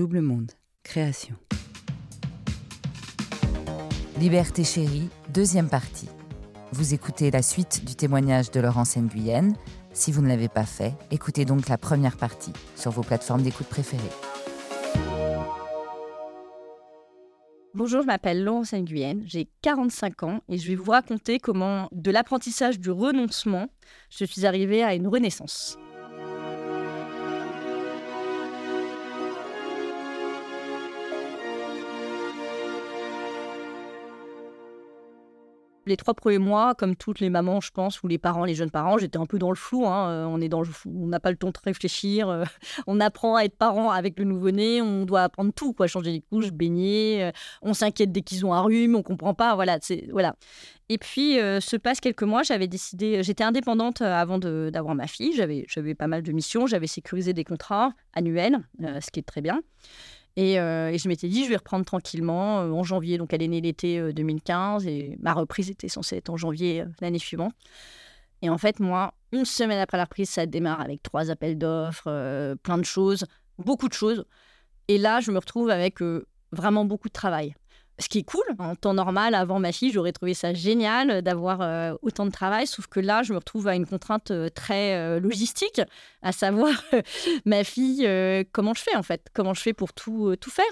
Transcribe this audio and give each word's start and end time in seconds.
Double 0.00 0.22
Monde, 0.22 0.52
création. 0.82 1.36
Liberté 4.18 4.64
chérie, 4.64 5.10
deuxième 5.28 5.68
partie. 5.68 6.08
Vous 6.72 6.94
écoutez 6.94 7.30
la 7.30 7.42
suite 7.42 7.84
du 7.84 7.94
témoignage 7.96 8.50
de 8.50 8.60
Laurence 8.60 8.96
Nguyen. 8.96 9.52
Si 9.92 10.10
vous 10.10 10.22
ne 10.22 10.28
l'avez 10.28 10.48
pas 10.48 10.64
fait, 10.64 10.94
écoutez 11.10 11.44
donc 11.44 11.68
la 11.68 11.76
première 11.76 12.16
partie 12.16 12.54
sur 12.76 12.92
vos 12.92 13.02
plateformes 13.02 13.42
d'écoute 13.42 13.66
préférées. 13.66 14.02
Bonjour, 17.74 18.00
je 18.00 18.06
m'appelle 18.06 18.42
Laurence 18.42 18.72
Nguyen, 18.72 19.20
j'ai 19.26 19.50
45 19.60 20.22
ans 20.22 20.40
et 20.48 20.56
je 20.56 20.66
vais 20.66 20.76
vous 20.76 20.92
raconter 20.92 21.38
comment, 21.38 21.90
de 21.92 22.10
l'apprentissage 22.10 22.80
du 22.80 22.90
renoncement, 22.90 23.66
je 24.08 24.24
suis 24.24 24.46
arrivée 24.46 24.82
à 24.82 24.94
une 24.94 25.08
renaissance. 25.08 25.76
Les 35.86 35.96
trois 35.96 36.12
premiers 36.12 36.38
mois, 36.38 36.74
comme 36.74 36.94
toutes 36.94 37.20
les 37.20 37.30
mamans, 37.30 37.60
je 37.60 37.70
pense, 37.70 38.02
ou 38.02 38.08
les 38.08 38.18
parents, 38.18 38.44
les 38.44 38.54
jeunes 38.54 38.70
parents, 38.70 38.98
j'étais 38.98 39.16
un 39.16 39.24
peu 39.24 39.38
dans 39.38 39.48
le 39.48 39.56
flou. 39.56 39.86
Hein. 39.86 40.10
Euh, 40.10 40.24
on 40.26 40.40
est 40.40 40.52
on 40.52 41.06
n'a 41.06 41.20
pas 41.20 41.30
le 41.30 41.36
temps 41.36 41.48
de 41.48 41.58
réfléchir. 41.64 42.28
Euh, 42.28 42.44
on 42.86 43.00
apprend 43.00 43.36
à 43.36 43.44
être 43.44 43.56
parent 43.56 43.90
avec 43.90 44.18
le 44.18 44.24
nouveau-né. 44.24 44.82
On 44.82 45.04
doit 45.04 45.22
apprendre 45.22 45.52
tout, 45.54 45.72
quoi, 45.72 45.86
changer 45.86 46.12
les 46.12 46.20
couches, 46.20 46.52
baigner. 46.52 47.24
Euh, 47.24 47.30
on 47.62 47.72
s'inquiète 47.72 48.12
dès 48.12 48.20
qu'ils 48.20 48.44
ont 48.44 48.52
un 48.52 48.60
rhume, 48.60 48.94
on 48.94 49.02
comprend 49.02 49.32
pas. 49.32 49.54
Voilà, 49.54 49.78
voilà. 50.12 50.34
Et 50.90 50.98
puis 50.98 51.36
se 51.36 51.76
passent 51.76 52.00
quelques 52.00 52.24
mois. 52.24 52.42
J'avais 52.42 52.66
décidé, 52.66 53.22
j'étais 53.22 53.44
indépendante 53.44 54.02
avant 54.02 54.38
d'avoir 54.38 54.96
ma 54.96 55.06
fille. 55.06 55.32
J'avais 55.34 55.94
pas 55.94 56.08
mal 56.08 56.22
de 56.22 56.32
missions. 56.32 56.66
J'avais 56.66 56.88
sécurisé 56.88 57.32
des 57.32 57.44
contrats 57.44 57.92
annuels, 58.12 58.58
ce 58.80 59.10
qui 59.12 59.20
est 59.20 59.24
très 59.24 59.40
bien. 59.40 59.60
Euh, 60.38 60.88
et, 60.88 60.98
je 60.98 61.08
m'étais 61.08 61.28
dit, 61.28 61.44
je 61.44 61.50
vais 61.50 61.56
reprendre 61.56 61.84
tranquillement 61.84 62.60
euh, 62.60 62.70
en 62.70 62.82
janvier. 62.82 63.18
Donc, 63.18 63.32
elle 63.32 63.42
est 63.42 63.48
née 63.48 63.60
l'été 63.60 64.12
2015 64.12 64.86
euh, 64.86 64.88
et 64.88 65.16
ma 65.20 65.32
reprise 65.32 65.70
était 65.70 65.88
censée 65.88 66.16
être 66.16 66.30
en 66.30 66.36
janvier 66.36 66.84
l'année 67.00 67.18
suivante. 67.18 67.52
Et 68.42 68.48
en 68.48 68.58
fait, 68.58 68.80
moi, 68.80 69.12
une 69.32 69.44
semaine 69.44 69.78
après 69.78 69.98
la 69.98 70.04
reprise, 70.04 70.30
ça 70.30 70.46
démarre 70.46 70.80
avec 70.80 71.02
trois 71.02 71.30
appels 71.30 71.58
d'offres, 71.58 72.56
plein 72.62 72.78
de 72.78 72.84
choses, 72.84 73.26
beaucoup 73.58 73.88
de 73.88 73.92
choses. 73.92 74.24
Et 74.88 74.96
là, 74.96 75.20
je 75.20 75.30
me 75.30 75.38
retrouve 75.38 75.68
avec 75.68 75.98
vraiment 76.52 76.86
beaucoup 76.86 77.08
de 77.08 77.12
travail 77.12 77.54
ce 78.00 78.08
qui 78.08 78.18
est 78.18 78.22
cool. 78.22 78.44
En 78.58 78.74
temps 78.74 78.94
normal, 78.94 79.34
avant 79.34 79.60
ma 79.60 79.72
fille, 79.72 79.92
j'aurais 79.92 80.12
trouvé 80.12 80.34
ça 80.34 80.54
génial 80.54 81.22
d'avoir 81.22 81.60
euh, 81.60 81.94
autant 82.02 82.26
de 82.26 82.30
travail, 82.30 82.66
sauf 82.66 82.86
que 82.86 83.00
là, 83.00 83.22
je 83.22 83.32
me 83.32 83.38
retrouve 83.38 83.68
à 83.68 83.74
une 83.74 83.86
contrainte 83.86 84.30
euh, 84.30 84.48
très 84.48 84.96
euh, 84.96 85.20
logistique, 85.20 85.80
à 86.22 86.32
savoir 86.32 86.72
ma 87.44 87.64
fille, 87.64 88.08
comment 88.52 88.74
je 88.74 88.82
fais 88.82 88.96
en 88.96 89.02
fait, 89.02 89.28
comment 89.32 89.54
je 89.54 89.62
fais 89.62 89.72
pour 89.72 89.92
tout, 89.92 90.34
tout 90.36 90.50
faire? 90.50 90.64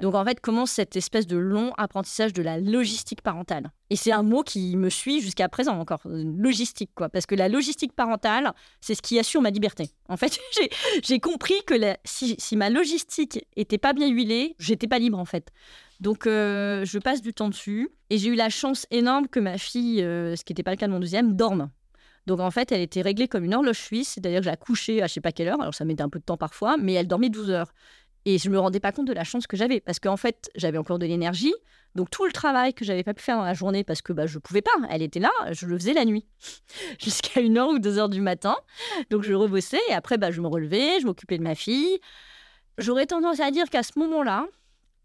Donc 0.00 0.14
en 0.14 0.24
fait, 0.24 0.40
commence 0.40 0.70
cette 0.70 0.96
espèce 0.96 1.26
de 1.26 1.36
long 1.36 1.72
apprentissage 1.76 2.32
de 2.32 2.42
la 2.42 2.58
logistique 2.58 3.22
parentale. 3.22 3.72
Et 3.90 3.96
c'est 3.96 4.12
un 4.12 4.22
mot 4.22 4.42
qui 4.42 4.76
me 4.76 4.90
suit 4.90 5.20
jusqu'à 5.20 5.48
présent 5.48 5.78
encore, 5.78 6.02
logistique 6.04 6.90
quoi, 6.94 7.08
parce 7.08 7.26
que 7.26 7.34
la 7.34 7.48
logistique 7.48 7.94
parentale, 7.94 8.52
c'est 8.80 8.94
ce 8.94 9.02
qui 9.02 9.18
assure 9.18 9.42
ma 9.42 9.50
liberté. 9.50 9.90
En 10.08 10.16
fait, 10.16 10.38
j'ai 11.02 11.20
compris 11.20 11.54
que 11.66 11.74
si, 12.04 12.36
si, 12.38 12.56
ma 12.56 12.70
logistique 12.70 13.44
était 13.56 13.78
pas 13.78 13.92
bien 13.92 14.08
huilée, 14.08 14.54
j'étais 14.58 14.88
pas 14.88 14.98
libre 14.98 15.18
en 15.18 15.24
fait. 15.24 15.52
Donc, 16.00 16.26
euh, 16.26 16.84
je 16.84 16.98
passe 16.98 17.22
du 17.22 17.32
temps 17.32 17.48
dessus. 17.48 17.90
Et 18.10 18.18
j'ai 18.18 18.28
eu 18.28 18.34
la 18.34 18.50
chance 18.50 18.86
énorme 18.90 19.28
que 19.28 19.40
ma 19.40 19.58
fille, 19.58 20.02
euh, 20.02 20.36
ce 20.36 20.44
qui 20.44 20.52
n'était 20.52 20.62
pas 20.62 20.70
le 20.70 20.76
cas 20.76 20.86
de 20.86 20.92
mon 20.92 21.00
deuxième, 21.00 21.34
dorme. 21.34 21.70
Donc, 22.26 22.40
en 22.40 22.50
fait, 22.50 22.72
elle 22.72 22.82
était 22.82 23.02
réglée 23.02 23.26
comme 23.26 23.44
une 23.44 23.54
horloge 23.54 23.78
suisse. 23.78 24.10
C'est-à-dire 24.10 24.40
que 24.40 24.44
j'ai 24.44 24.50
accouché 24.50 25.02
à 25.02 25.06
je 25.06 25.14
sais 25.14 25.20
pas 25.20 25.32
quelle 25.32 25.48
heure. 25.48 25.60
Alors, 25.60 25.74
ça 25.74 25.84
mettait 25.84 26.02
un 26.02 26.08
peu 26.08 26.18
de 26.18 26.24
temps 26.24 26.36
parfois, 26.36 26.76
mais 26.76 26.92
elle 26.92 27.08
dormait 27.08 27.30
12 27.30 27.50
heures. 27.50 27.72
Et 28.24 28.38
je 28.38 28.50
me 28.50 28.58
rendais 28.58 28.80
pas 28.80 28.92
compte 28.92 29.06
de 29.06 29.12
la 29.12 29.24
chance 29.24 29.46
que 29.46 29.56
j'avais. 29.56 29.80
Parce 29.80 29.98
qu'en 29.98 30.16
fait, 30.16 30.50
j'avais 30.54 30.78
encore 30.78 30.98
de 30.98 31.06
l'énergie. 31.06 31.54
Donc, 31.94 32.10
tout 32.10 32.24
le 32.26 32.32
travail 32.32 32.74
que 32.74 32.84
j'avais 32.84 33.02
pas 33.02 33.14
pu 33.14 33.22
faire 33.22 33.38
dans 33.38 33.44
la 33.44 33.54
journée 33.54 33.82
parce 33.82 34.02
que 34.02 34.12
bah, 34.12 34.26
je 34.26 34.38
pouvais 34.38 34.60
pas, 34.60 34.70
elle 34.90 35.02
était 35.02 35.20
là, 35.20 35.30
je 35.52 35.66
le 35.66 35.78
faisais 35.78 35.94
la 35.94 36.04
nuit. 36.04 36.26
Jusqu'à 37.00 37.40
1 37.40 37.56
heure 37.56 37.68
ou 37.68 37.78
2 37.78 37.98
heures 37.98 38.08
du 38.08 38.20
matin. 38.20 38.56
Donc, 39.10 39.22
je 39.22 39.32
rebossais. 39.32 39.80
Et 39.88 39.94
après, 39.94 40.18
bah, 40.18 40.30
je 40.30 40.40
me 40.40 40.48
relevais, 40.48 41.00
je 41.00 41.06
m'occupais 41.06 41.38
de 41.38 41.42
ma 41.42 41.54
fille. 41.54 41.98
J'aurais 42.76 43.06
tendance 43.06 43.40
à 43.40 43.50
dire 43.50 43.68
qu'à 43.70 43.82
ce 43.82 43.98
moment-là, 43.98 44.46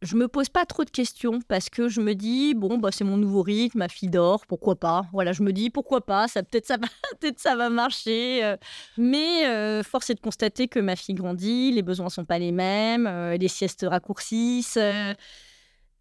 je 0.04 0.18
me 0.18 0.28
pose 0.28 0.50
pas 0.50 0.66
trop 0.66 0.84
de 0.84 0.90
questions 0.90 1.40
parce 1.48 1.70
que 1.70 1.88
je 1.88 2.02
me 2.02 2.14
dis 2.14 2.54
bon 2.54 2.78
bah 2.78 2.90
c'est 2.92 3.06
mon 3.06 3.18
nouveau 3.18 3.42
rythme, 3.42 3.80
ma 3.80 3.88
fille 3.88 4.10
dort, 4.10 4.46
pourquoi 4.46 4.76
pas. 4.76 5.06
Voilà, 5.14 5.32
je 5.32 5.44
me 5.44 5.54
dis 5.54 5.70
pourquoi 5.70 6.06
pas, 6.06 6.28
ça 6.28 6.44
peut-être 6.44 6.66
ça 6.66 6.78
va 6.78 6.88
peut-être 7.20 7.40
ça 7.40 7.56
va 7.56 7.70
marcher. 7.70 8.44
Euh. 8.44 8.58
Mais 8.98 9.48
euh, 9.48 9.82
force 9.82 10.10
est 10.10 10.16
de 10.16 10.20
constater 10.20 10.68
que 10.68 10.80
ma 10.80 10.96
fille 10.96 11.16
grandit, 11.16 11.72
les 11.72 11.82
besoins 11.82 12.10
sont 12.10 12.26
pas 12.26 12.38
les 12.38 12.52
mêmes, 12.52 13.08
euh, 13.08 13.38
les 13.38 13.48
siestes 13.48 13.86
raccourcissent. 13.90 14.78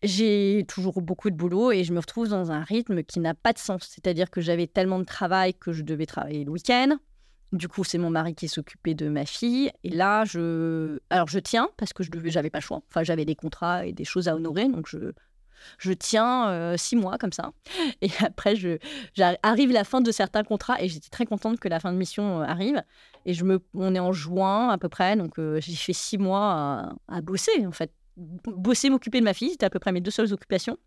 j'ai 0.02 0.64
toujours 0.68 1.00
beaucoup 1.00 1.30
de 1.30 1.36
boulot 1.36 1.70
et 1.70 1.84
je 1.84 1.92
me 1.92 2.00
retrouve 2.00 2.28
dans 2.28 2.50
un 2.50 2.64
rythme 2.64 3.04
qui 3.04 3.20
n'a 3.20 3.34
pas 3.34 3.52
de 3.52 3.58
sens. 3.58 3.88
C'est-à-dire 3.88 4.30
que 4.30 4.40
j'avais 4.40 4.66
tellement 4.66 4.98
de 4.98 5.04
travail 5.04 5.54
que 5.54 5.72
je 5.72 5.82
devais 5.82 6.06
travailler 6.06 6.44
le 6.44 6.50
week-end. 6.50 6.96
Du 7.52 7.68
coup, 7.68 7.84
c'est 7.84 7.98
mon 7.98 8.10
mari 8.10 8.34
qui 8.34 8.48
s'occupait 8.48 8.94
de 8.94 9.08
ma 9.08 9.26
fille. 9.26 9.70
Et 9.84 9.90
là, 9.90 10.24
je, 10.24 10.98
alors 11.10 11.28
je 11.28 11.38
tiens 11.38 11.68
parce 11.76 11.92
que 11.92 12.02
je 12.02 12.10
n'avais 12.34 12.50
pas 12.50 12.58
le 12.58 12.64
choix. 12.64 12.82
Enfin, 12.88 13.02
j'avais 13.02 13.26
des 13.26 13.34
contrats 13.34 13.86
et 13.86 13.92
des 13.92 14.04
choses 14.04 14.26
à 14.28 14.34
honorer, 14.34 14.68
donc 14.68 14.88
je, 14.88 15.12
je 15.78 15.92
tiens 15.92 16.48
euh, 16.50 16.76
six 16.76 16.96
mois 16.96 17.18
comme 17.18 17.32
ça. 17.32 17.52
Et 18.00 18.10
après, 18.20 18.56
je, 18.56 18.78
arrive 19.42 19.72
la 19.72 19.84
fin 19.84 20.00
de 20.00 20.10
certains 20.10 20.44
contrats 20.44 20.80
et 20.82 20.88
j'étais 20.88 21.10
très 21.10 21.26
contente 21.26 21.60
que 21.60 21.68
la 21.68 21.80
fin 21.80 21.92
de 21.92 21.98
mission 21.98 22.40
euh, 22.40 22.44
arrive. 22.44 22.82
Et 23.26 23.34
je 23.34 23.44
me, 23.44 23.60
on 23.74 23.94
est 23.94 24.00
en 24.00 24.12
juin 24.12 24.68
à 24.68 24.78
peu 24.78 24.88
près, 24.88 25.16
donc 25.16 25.38
euh, 25.38 25.60
j'ai 25.60 25.74
fait 25.74 25.92
six 25.92 26.18
mois 26.18 26.94
à, 27.08 27.20
bosser 27.20 27.66
en 27.66 27.72
fait, 27.72 27.92
bosser, 28.16 28.90
m'occuper 28.90 29.20
de 29.20 29.24
ma 29.24 29.34
fille, 29.34 29.50
c'était 29.50 29.66
à 29.66 29.70
peu 29.70 29.78
près 29.78 29.92
mes 29.92 30.00
deux 30.00 30.10
seules 30.10 30.32
occupations. 30.32 30.78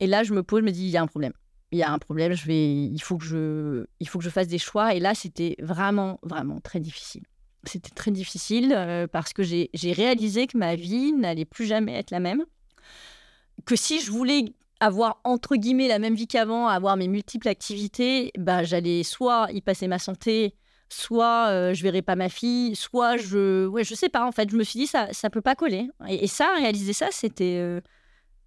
Et 0.00 0.06
là, 0.06 0.24
je 0.24 0.34
me 0.34 0.42
pose, 0.42 0.60
je 0.60 0.64
me 0.64 0.72
dis, 0.72 0.84
il 0.84 0.90
y 0.90 0.96
a 0.96 1.02
un 1.02 1.06
problème 1.06 1.32
il 1.76 1.80
y 1.80 1.82
a 1.82 1.92
un 1.92 1.98
problème, 1.98 2.32
je 2.32 2.46
vais, 2.46 2.72
il, 2.72 3.00
faut 3.02 3.18
que 3.18 3.24
je, 3.24 3.86
il 4.00 4.08
faut 4.08 4.18
que 4.18 4.24
je 4.24 4.30
fasse 4.30 4.48
des 4.48 4.58
choix. 4.58 4.94
Et 4.94 5.00
là, 5.00 5.14
c'était 5.14 5.56
vraiment, 5.60 6.18
vraiment 6.22 6.58
très 6.60 6.80
difficile. 6.80 7.22
C'était 7.64 7.90
très 7.90 8.10
difficile 8.10 8.72
euh, 8.74 9.06
parce 9.06 9.32
que 9.32 9.42
j'ai 9.42 9.92
réalisé 9.92 10.46
que 10.46 10.56
ma 10.56 10.74
vie 10.74 11.12
n'allait 11.12 11.44
plus 11.44 11.66
jamais 11.66 11.94
être 11.94 12.10
la 12.10 12.20
même. 12.20 12.44
Que 13.66 13.76
si 13.76 14.00
je 14.00 14.10
voulais 14.10 14.46
avoir, 14.80 15.20
entre 15.24 15.56
guillemets, 15.56 15.88
la 15.88 15.98
même 15.98 16.14
vie 16.14 16.26
qu'avant, 16.26 16.66
avoir 16.68 16.96
mes 16.96 17.08
multiples 17.08 17.48
activités, 17.48 18.32
bah, 18.38 18.64
j'allais 18.64 19.02
soit 19.02 19.48
y 19.52 19.60
passer 19.60 19.86
ma 19.86 19.98
santé, 19.98 20.54
soit 20.88 21.48
euh, 21.48 21.74
je 21.74 21.82
verrais 21.82 22.02
pas 22.02 22.16
ma 22.16 22.30
fille, 22.30 22.74
soit 22.74 23.18
je... 23.18 23.66
Ouais, 23.66 23.84
je 23.84 23.94
sais 23.94 24.08
pas, 24.08 24.24
en 24.24 24.32
fait. 24.32 24.48
Je 24.48 24.56
me 24.56 24.64
suis 24.64 24.78
dit, 24.78 24.86
ça 24.86 25.08
ça 25.12 25.28
peut 25.28 25.42
pas 25.42 25.54
coller. 25.54 25.88
Et, 26.08 26.26
ça, 26.26 26.54
réaliser 26.56 26.94
ça, 26.94 27.08
c'était... 27.10 27.58
Euh, 27.58 27.80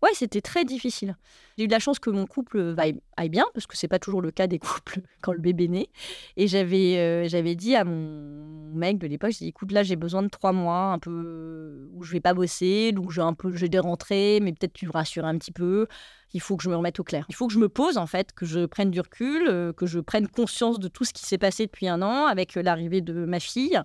Ouais, 0.01 0.11
c'était 0.13 0.41
très 0.41 0.63
difficile. 0.63 1.17
J'ai 1.57 1.65
eu 1.65 1.67
de 1.67 1.73
la 1.73 1.79
chance 1.79 1.99
que 1.99 2.09
mon 2.09 2.25
couple 2.25 2.73
aille 2.77 3.29
bien, 3.29 3.45
parce 3.53 3.67
que 3.67 3.75
c'est 3.75 3.89
pas 3.89 3.99
toujours 3.99 4.21
le 4.21 4.31
cas 4.31 4.47
des 4.47 4.59
couples 4.59 5.01
quand 5.21 5.33
le 5.33 5.39
bébé 5.39 5.67
naît. 5.67 5.89
Et 6.37 6.47
j'avais 6.47 6.97
euh, 6.97 7.27
j'avais 7.27 7.55
dit 7.55 7.75
à 7.75 7.83
mon 7.83 8.71
mec 8.73 8.97
de 8.97 9.07
l'époque, 9.07 9.33
écoute, 9.41 9.71
là, 9.71 9.83
j'ai 9.83 9.97
besoin 9.97 10.23
de 10.23 10.29
trois 10.29 10.53
mois, 10.53 10.93
un 10.93 10.99
peu 10.99 11.89
où 11.93 12.03
je 12.03 12.13
vais 12.13 12.21
pas 12.21 12.33
bosser, 12.33 12.93
donc 12.93 13.11
j'ai 13.11 13.21
un 13.21 13.33
peu, 13.33 13.53
j'ai 13.55 13.67
des 13.67 13.79
rentrées, 13.79 14.39
mais 14.41 14.53
peut-être 14.53 14.73
tu 14.73 14.87
me 14.87 14.91
rassures 14.91 15.25
un 15.25 15.37
petit 15.37 15.51
peu. 15.51 15.87
Il 16.33 16.41
faut 16.41 16.55
que 16.55 16.63
je 16.63 16.69
me 16.69 16.75
remette 16.75 16.99
au 16.99 17.03
clair. 17.03 17.25
Il 17.27 17.35
faut 17.35 17.47
que 17.47 17.53
je 17.53 17.59
me 17.59 17.69
pose, 17.69 17.97
en 17.97 18.07
fait, 18.07 18.31
que 18.31 18.45
je 18.45 18.65
prenne 18.65 18.91
du 18.91 19.01
recul, 19.01 19.47
euh, 19.49 19.73
que 19.73 19.85
je 19.85 19.99
prenne 19.99 20.27
conscience 20.27 20.79
de 20.79 20.87
tout 20.87 21.03
ce 21.03 21.11
qui 21.11 21.25
s'est 21.25 21.39
passé 21.39 21.65
depuis 21.65 21.87
un 21.87 22.01
an 22.01 22.27
avec 22.27 22.55
euh, 22.55 22.61
l'arrivée 22.61 23.01
de 23.01 23.25
ma 23.25 23.39
fille. 23.39 23.79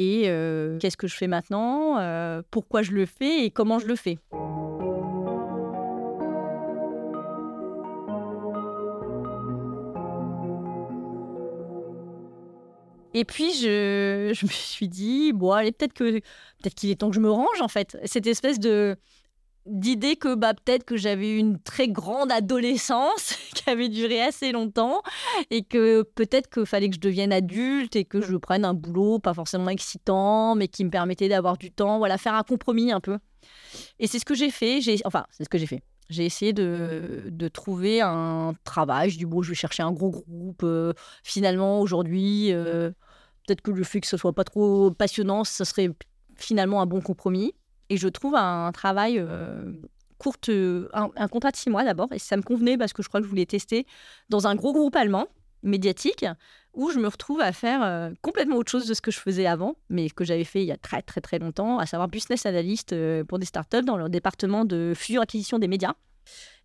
Et 0.00 0.26
qu'est-ce 0.78 0.96
que 0.96 1.08
je 1.08 1.16
fais 1.16 1.26
maintenant 1.26 1.96
Pourquoi 2.52 2.82
je 2.82 2.92
le 2.92 3.04
fais 3.04 3.44
et 3.44 3.50
comment 3.50 3.80
je 3.80 3.88
le 3.88 3.96
fais 3.96 4.16
Et 13.18 13.24
puis, 13.24 13.52
je, 13.52 14.30
je 14.32 14.46
me 14.46 14.50
suis 14.50 14.86
dit, 14.86 15.32
bon, 15.32 15.50
allez, 15.50 15.72
peut-être 15.72 15.92
que 15.92 16.20
peut-être 16.20 16.74
qu'il 16.76 16.88
est 16.90 16.94
temps 16.94 17.08
que 17.08 17.16
je 17.16 17.20
me 17.20 17.28
range, 17.30 17.60
en 17.60 17.66
fait. 17.66 17.98
Cette 18.04 18.28
espèce 18.28 18.60
de 18.60 18.96
d'idée 19.66 20.14
que 20.14 20.36
bah, 20.36 20.54
peut-être 20.54 20.84
que 20.84 20.96
j'avais 20.96 21.36
une 21.36 21.58
très 21.60 21.88
grande 21.88 22.30
adolescence 22.30 23.34
qui 23.54 23.68
avait 23.68 23.88
duré 23.88 24.22
assez 24.22 24.52
longtemps 24.52 25.02
et 25.50 25.64
que 25.64 26.02
peut-être 26.02 26.48
qu'il 26.48 26.64
fallait 26.64 26.88
que 26.88 26.94
je 26.94 27.00
devienne 27.00 27.32
adulte 27.32 27.96
et 27.96 28.04
que 28.04 28.20
je 28.20 28.36
prenne 28.36 28.64
un 28.64 28.72
boulot 28.72 29.18
pas 29.18 29.34
forcément 29.34 29.68
excitant 29.68 30.54
mais 30.54 30.68
qui 30.68 30.84
me 30.84 30.90
permettait 30.90 31.28
d'avoir 31.28 31.58
du 31.58 31.72
temps, 31.72 31.98
voilà, 31.98 32.18
faire 32.18 32.34
un 32.34 32.44
compromis 32.44 32.92
un 32.92 33.00
peu. 33.00 33.18
Et 33.98 34.06
c'est 34.06 34.20
ce 34.20 34.24
que 34.24 34.34
j'ai 34.34 34.50
fait, 34.50 34.80
j'ai 34.80 35.00
enfin, 35.04 35.26
c'est 35.30 35.44
ce 35.44 35.48
que 35.48 35.58
j'ai 35.58 35.66
fait. 35.66 35.82
J'ai 36.08 36.24
essayé 36.24 36.54
de, 36.54 37.24
de, 37.26 37.48
trouver 37.48 38.00
un 38.00 38.54
travail. 38.64 39.10
Je 39.10 39.18
dis, 39.18 39.26
bon, 39.26 39.42
je 39.42 39.50
vais 39.50 39.54
chercher 39.54 39.82
un 39.82 39.92
gros 39.92 40.08
groupe. 40.08 40.62
Euh, 40.62 40.94
finalement, 41.22 41.80
aujourd'hui, 41.80 42.50
euh, 42.50 42.90
peut-être 43.48 43.62
que 43.62 43.70
le 43.70 43.84
fait 43.84 44.00
que 44.00 44.06
ce 44.06 44.16
soit 44.16 44.32
pas 44.32 44.44
trop 44.44 44.90
passionnant, 44.90 45.44
ça 45.44 45.64
serait 45.64 45.90
finalement 46.36 46.80
un 46.82 46.86
bon 46.86 47.00
compromis. 47.00 47.54
Et 47.88 47.96
je 47.96 48.08
trouve 48.08 48.34
un, 48.34 48.70
travail 48.72 49.18
euh, 49.18 49.72
court, 50.18 50.34
un, 50.92 51.08
un, 51.16 51.28
contrat 51.28 51.50
de 51.50 51.56
six 51.56 51.70
mois 51.70 51.84
d'abord. 51.84 52.08
Et 52.12 52.18
ça 52.18 52.36
me 52.36 52.42
convenait 52.42 52.76
parce 52.76 52.92
que 52.92 53.02
je 53.02 53.08
crois 53.08 53.20
que 53.20 53.24
je 53.24 53.30
voulais 53.30 53.46
tester 53.46 53.86
dans 54.28 54.46
un 54.46 54.54
gros 54.54 54.72
groupe 54.72 54.94
allemand 54.94 55.28
médiatique 55.62 56.24
où 56.74 56.90
je 56.90 56.98
me 56.98 57.08
retrouve 57.08 57.40
à 57.40 57.52
faire 57.52 57.82
euh, 57.82 58.10
complètement 58.22 58.56
autre 58.56 58.70
chose 58.70 58.86
de 58.86 58.94
ce 58.94 59.00
que 59.00 59.10
je 59.10 59.18
faisais 59.18 59.46
avant, 59.46 59.76
mais 59.88 60.10
que 60.10 60.24
j'avais 60.24 60.44
fait 60.44 60.62
il 60.62 60.66
y 60.66 60.72
a 60.72 60.76
très 60.76 61.02
très 61.02 61.20
très 61.20 61.38
longtemps, 61.38 61.78
à 61.78 61.86
savoir 61.86 62.08
business 62.08 62.46
analyst 62.46 62.92
euh, 62.92 63.24
pour 63.24 63.38
des 63.38 63.46
startups 63.46 63.82
dans 63.82 63.96
le 63.96 64.08
département 64.08 64.64
de 64.64 64.92
fusion 64.94 65.22
acquisition 65.22 65.58
des 65.58 65.68
médias. 65.68 65.94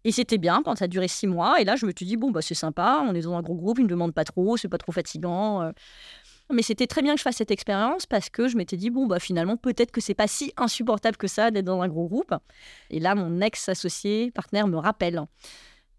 Et 0.04 0.12
c'était 0.12 0.38
bien 0.38 0.62
quand 0.64 0.76
ça 0.76 0.86
a 0.86 1.08
six 1.08 1.28
mois. 1.28 1.62
Et 1.62 1.64
là, 1.64 1.78
je 1.78 1.86
me 1.86 1.94
suis 1.96 2.06
dit, 2.06 2.18
bon, 2.18 2.30
bah, 2.30 2.42
c'est 2.42 2.54
sympa, 2.54 3.02
on 3.08 3.16
est 3.16 3.22
dans 3.22 3.36
un 3.36 3.42
gros 3.42 3.56
groupe, 3.56 3.80
ils 3.80 3.84
ne 3.84 3.88
demandent 3.88 4.14
pas 4.14 4.26
trop, 4.26 4.58
c'est 4.58 4.68
pas 4.68 4.78
trop 4.78 4.92
fatigant. 4.92 5.72
Mais 6.52 6.62
c'était 6.62 6.88
très 6.88 7.02
bien 7.02 7.14
que 7.14 7.20
je 7.20 7.24
fasse 7.24 7.38
cette 7.38 7.52
expérience 7.52 8.06
parce 8.06 8.30
que 8.30 8.48
je 8.48 8.58
m'étais 8.58 8.78
dit, 8.78 8.90
bon, 8.90 9.08
bah, 9.08 9.20
finalement, 9.20 9.58
peut-être 9.58 9.92
que 9.92 10.02
c'est 10.02 10.14
pas 10.14 10.28
si 10.28 10.54
insupportable 10.58 11.18
que 11.18 11.28
ça 11.28 11.52
d'être 11.52 11.66
dans 11.66 11.82
un 11.82 11.88
gros 11.88 12.08
groupe. 12.08 12.34
Et 12.90 13.00
là, 13.00 13.16
mon 13.16 13.42
ex-associé, 13.42 14.32
partenaire, 14.32 14.68
me 14.68 14.78
rappelle. 14.78 15.26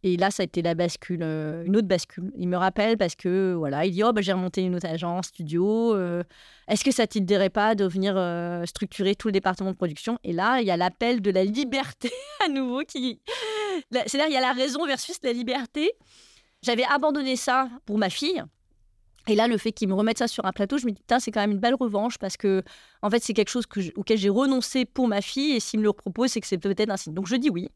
Et 0.05 0.19
là, 0.19 0.31
ça 0.31 0.43
a 0.43 0.44
été 0.44 0.61
la 0.61 0.75
bascule, 0.75 1.23
euh, 1.23 1.64
une 1.64 1.79
autre 1.79 1.88
bascule. 1.88 2.31
Il 2.37 2.46
me 2.46 2.58
rappelle 2.58 2.99
parce 2.99 3.14
que, 3.14 3.55
voilà, 3.55 3.87
il 3.87 3.93
dit, 3.93 4.05
oh, 4.05 4.12
bah, 4.12 4.20
j'ai 4.20 4.35
remonté 4.35 4.61
une 4.61 4.75
autre 4.76 4.87
agence, 4.87 5.29
studio. 5.29 5.94
Euh, 5.94 6.23
est-ce 6.69 6.85
que 6.85 6.91
ça 6.91 7.06
t'aiderait 7.06 7.49
pas 7.49 7.75
de 7.75 7.87
venir 7.87 8.14
euh, 8.14 8.67
structurer 8.67 9.14
tout 9.14 9.29
le 9.29 9.32
département 9.32 9.70
de 9.70 9.76
production? 9.76 10.19
Et 10.23 10.35
là, 10.35 10.61
il 10.61 10.67
y 10.67 10.70
a 10.70 10.76
l'appel 10.76 11.23
de 11.23 11.31
la 11.31 11.43
liberté 11.43 12.12
à 12.44 12.49
nouveau 12.49 12.82
qui... 12.87 13.23
C'est-à-dire, 13.91 14.26
il 14.29 14.35
y 14.35 14.37
a 14.37 14.43
la 14.43 14.52
raison 14.52 14.87
versus 14.87 15.19
la 15.23 15.32
liberté. 15.32 15.91
J'avais 16.62 16.85
abandonné 16.85 17.37
ça 17.37 17.70
pour 17.87 17.96
ma 17.96 18.11
fille. 18.11 18.44
Et 19.26 19.35
là, 19.35 19.49
le 19.49 19.56
fait 19.56 19.73
qu'ils 19.73 19.88
me 19.88 19.94
remettent 19.94 20.19
ça 20.19 20.29
sur 20.29 20.44
un 20.44 20.53
plateau, 20.53 20.79
je 20.79 20.87
me 20.87 20.93
dis, 20.93 21.00
putain, 21.00 21.19
c'est 21.19 21.31
quand 21.31 21.41
même 21.41 21.53
une 21.53 21.61
belle 21.61 21.75
revanche 21.75 22.19
parce 22.19 22.37
que, 22.37 22.62
en 23.03 23.11
fait, 23.11 23.23
c'est 23.23 23.32
quelque 23.32 23.49
chose 23.49 23.67
que 23.67 23.81
auquel 23.97 24.19
j'ai 24.19 24.29
renoncé 24.29 24.85
pour 24.85 25.09
ma 25.09 25.21
fille. 25.23 25.53
Et 25.53 25.61
s'ils 25.61 25.81
me 25.81 25.85
le 25.85 25.93
proposent, 25.93 26.32
c'est 26.32 26.41
que 26.41 26.47
c'est 26.47 26.59
peut-être 26.59 26.91
un 26.91 26.97
signe. 26.97 27.15
Donc, 27.15 27.26
je 27.26 27.37
dis 27.37 27.50
oui 27.50 27.69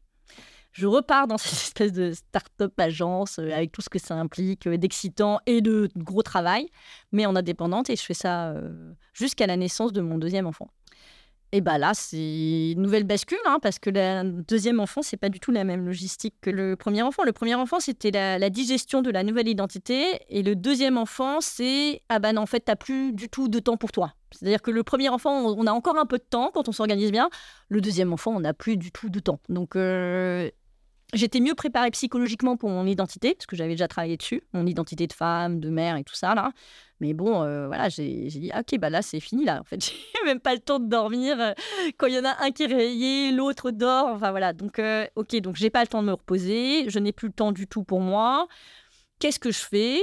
je 0.71 0.87
repars 0.87 1.27
dans 1.27 1.37
cette 1.37 1.53
espèce 1.53 1.93
de 1.93 2.11
start-up 2.11 2.73
agence 2.79 3.39
euh, 3.39 3.51
avec 3.51 3.71
tout 3.71 3.81
ce 3.81 3.89
que 3.89 3.99
ça 3.99 4.15
implique 4.15 4.67
euh, 4.67 4.77
d'excitant 4.77 5.39
et 5.45 5.61
de 5.61 5.89
gros 5.95 6.23
travail, 6.23 6.69
mais 7.11 7.25
en 7.25 7.35
indépendante 7.35 7.89
et 7.89 7.95
je 7.95 8.03
fais 8.03 8.13
ça 8.13 8.51
euh, 8.51 8.93
jusqu'à 9.13 9.47
la 9.47 9.57
naissance 9.57 9.93
de 9.93 10.01
mon 10.01 10.17
deuxième 10.17 10.45
enfant. 10.45 10.69
Et 11.51 11.61
bah 11.61 11.79
là, 11.79 11.93
c'est 11.95 12.71
une 12.71 12.81
nouvelle 12.81 13.05
bascule, 13.05 13.39
hein, 13.45 13.57
parce 13.61 13.79
que 13.79 13.89
le 13.89 14.41
deuxième 14.43 14.79
enfant, 14.79 15.01
c'est 15.01 15.17
pas 15.17 15.29
du 15.29 15.39
tout 15.39 15.51
la 15.51 15.63
même 15.63 15.85
logistique 15.85 16.35
que 16.41 16.51
le 16.51 16.75
premier 16.75 17.01
enfant. 17.01 17.23
Le 17.23 17.31
premier 17.31 17.55
enfant, 17.55 17.79
c'était 17.79 18.11
la, 18.11 18.49
digestion 18.51 19.01
de 19.01 19.09
la 19.09 19.23
nouvelle 19.23 19.47
identité, 19.47 20.19
et 20.29 20.43
le 20.43 20.55
deuxième 20.55 20.97
enfant, 20.97 21.41
c'est 21.41 22.03
ah 22.09 22.19
ben 22.19 22.37
en 22.37 22.45
fait, 22.45 22.61
t'as 22.61 22.75
plus 22.75 23.13
du 23.13 23.29
tout 23.29 23.47
de 23.47 23.59
temps 23.59 23.77
pour 23.77 23.91
toi. 23.91 24.13
C'est-à-dire 24.31 24.61
que 24.61 24.69
le 24.69 24.83
premier 24.83 25.09
enfant, 25.09 25.31
on 25.31 25.65
a 25.65 25.71
encore 25.71 25.97
un 25.97 26.05
peu 26.05 26.19
de 26.19 26.23
temps 26.23 26.51
quand 26.53 26.69
on 26.69 26.71
s'organise 26.71 27.11
bien. 27.11 27.29
Le 27.69 27.81
deuxième 27.81 28.13
enfant, 28.13 28.31
on 28.35 28.41
n'a 28.41 28.53
plus 28.53 28.77
du 28.77 28.91
tout 28.91 29.09
de 29.09 29.19
temps. 29.19 29.39
Donc 29.49 29.75
J'étais 31.13 31.39
mieux 31.39 31.55
préparée 31.55 31.89
psychologiquement 31.91 32.55
pour 32.55 32.69
mon 32.69 32.85
identité, 32.85 33.33
parce 33.33 33.47
que 33.47 33.55
j'avais 33.55 33.71
déjà 33.71 33.87
travaillé 33.87 34.15
dessus, 34.15 34.43
mon 34.53 34.67
identité 34.67 35.07
de 35.07 35.13
femme, 35.13 35.59
de 35.59 35.69
mère 35.69 35.95
et 35.95 36.03
tout 36.03 36.13
ça, 36.13 36.35
là. 36.35 36.51
Mais 36.99 37.13
bon, 37.13 37.43
euh, 37.43 37.67
voilà, 37.67 37.89
j'ai 37.89 38.27
dit, 38.27 38.51
ok, 38.57 38.79
bah 38.79 38.89
là, 38.89 39.01
c'est 39.01 39.19
fini, 39.19 39.45
là. 39.45 39.59
En 39.61 39.63
fait, 39.63 39.81
j'ai 39.83 40.25
même 40.25 40.39
pas 40.39 40.53
le 40.53 40.59
temps 40.59 40.79
de 40.79 40.87
dormir. 40.87 41.39
Euh, 41.39 41.53
quand 41.97 42.07
il 42.07 42.15
y 42.15 42.19
en 42.19 42.25
a 42.25 42.35
un 42.43 42.51
qui 42.51 42.63
est 42.63 42.67
réveillé, 42.67 43.31
l'autre 43.31 43.71
dort. 43.71 44.07
Enfin, 44.07 44.31
voilà. 44.31 44.53
Donc, 44.53 44.79
euh, 44.79 45.05
ok, 45.15 45.35
donc 45.37 45.55
j'ai 45.55 45.69
pas 45.69 45.81
le 45.81 45.87
temps 45.87 46.01
de 46.01 46.07
me 46.07 46.13
reposer. 46.13 46.89
Je 46.89 46.99
n'ai 46.99 47.11
plus 47.11 47.27
le 47.27 47.33
temps 47.33 47.51
du 47.51 47.67
tout 47.67 47.83
pour 47.83 48.01
moi. 48.01 48.47
Qu'est-ce 49.19 49.39
que 49.39 49.51
je 49.51 49.59
fais? 49.59 49.99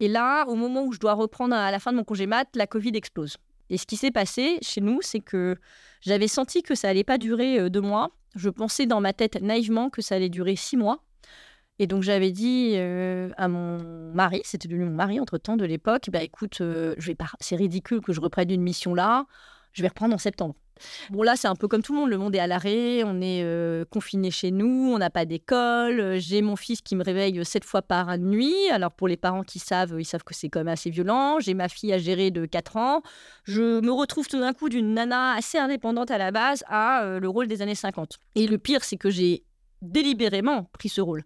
Et 0.00 0.08
là, 0.08 0.44
au 0.46 0.54
moment 0.54 0.84
où 0.84 0.92
je 0.92 0.98
dois 0.98 1.14
reprendre 1.14 1.54
à 1.54 1.70
la 1.70 1.78
fin 1.78 1.92
de 1.92 1.96
mon 1.96 2.04
congé 2.04 2.26
mat, 2.26 2.48
la 2.54 2.66
Covid 2.66 2.92
explose. 2.94 3.36
Et 3.70 3.78
ce 3.78 3.86
qui 3.86 3.96
s'est 3.96 4.10
passé 4.10 4.58
chez 4.60 4.80
nous, 4.80 5.00
c'est 5.02 5.20
que 5.20 5.56
j'avais 6.00 6.28
senti 6.28 6.62
que 6.62 6.74
ça 6.74 6.88
allait 6.88 7.02
pas 7.02 7.18
durer 7.18 7.68
deux 7.70 7.80
mois 7.80 8.12
je 8.36 8.50
pensais 8.50 8.86
dans 8.86 9.00
ma 9.00 9.12
tête 9.12 9.40
naïvement 9.40 9.90
que 9.90 10.02
ça 10.02 10.14
allait 10.14 10.28
durer 10.28 10.56
six 10.56 10.76
mois. 10.76 11.02
Et 11.78 11.86
donc 11.86 12.02
j'avais 12.02 12.30
dit 12.30 12.72
euh, 12.76 13.30
à 13.36 13.48
mon 13.48 13.78
mari, 14.14 14.40
c'était 14.44 14.68
devenu 14.68 14.86
mon 14.86 14.94
mari 14.94 15.20
entre 15.20 15.36
temps 15.38 15.56
de 15.56 15.64
l'époque, 15.64 16.08
bah 16.10 16.22
écoute, 16.22 16.60
euh, 16.60 16.94
c'est 17.40 17.56
ridicule 17.56 18.00
que 18.00 18.12
je 18.12 18.20
reprenne 18.20 18.50
une 18.50 18.62
mission 18.62 18.94
là, 18.94 19.26
je 19.72 19.82
vais 19.82 19.88
reprendre 19.88 20.14
en 20.14 20.18
septembre. 20.18 20.54
Bon, 21.08 21.22
là, 21.22 21.36
c'est 21.36 21.48
un 21.48 21.54
peu 21.54 21.68
comme 21.68 21.82
tout 21.82 21.94
le 21.94 22.00
monde. 22.00 22.10
Le 22.10 22.18
monde 22.18 22.34
est 22.34 22.38
à 22.38 22.46
l'arrêt. 22.46 23.02
On 23.02 23.22
est 23.22 23.42
euh, 23.42 23.86
confiné 23.86 24.30
chez 24.30 24.50
nous. 24.50 24.92
On 24.92 24.98
n'a 24.98 25.08
pas 25.08 25.24
d'école. 25.24 26.18
J'ai 26.18 26.42
mon 26.42 26.54
fils 26.54 26.82
qui 26.82 26.96
me 26.96 27.02
réveille 27.02 27.42
sept 27.46 27.64
fois 27.64 27.80
par 27.80 28.18
nuit. 28.18 28.54
Alors, 28.70 28.92
pour 28.92 29.08
les 29.08 29.16
parents 29.16 29.42
qui 29.42 29.58
savent, 29.58 29.96
ils 29.98 30.04
savent 30.04 30.22
que 30.22 30.34
c'est 30.34 30.50
quand 30.50 30.60
même 30.60 30.68
assez 30.68 30.90
violent. 30.90 31.40
J'ai 31.40 31.54
ma 31.54 31.70
fille 31.70 31.94
à 31.94 31.98
gérer 31.98 32.30
de 32.30 32.44
4 32.44 32.76
ans. 32.76 33.02
Je 33.44 33.80
me 33.80 33.90
retrouve 33.90 34.28
tout 34.28 34.38
d'un 34.38 34.52
coup 34.52 34.68
d'une 34.68 34.92
nana 34.92 35.32
assez 35.32 35.56
indépendante 35.56 36.10
à 36.10 36.18
la 36.18 36.30
base 36.30 36.62
à 36.68 37.18
le 37.18 37.28
rôle 37.30 37.46
des 37.46 37.62
années 37.62 37.74
50. 37.74 38.18
Et 38.34 38.46
le 38.46 38.58
pire, 38.58 38.84
c'est 38.84 38.98
que 38.98 39.08
j'ai 39.08 39.44
délibérément 39.80 40.64
pris 40.74 40.90
ce 40.90 41.00
rôle. 41.00 41.24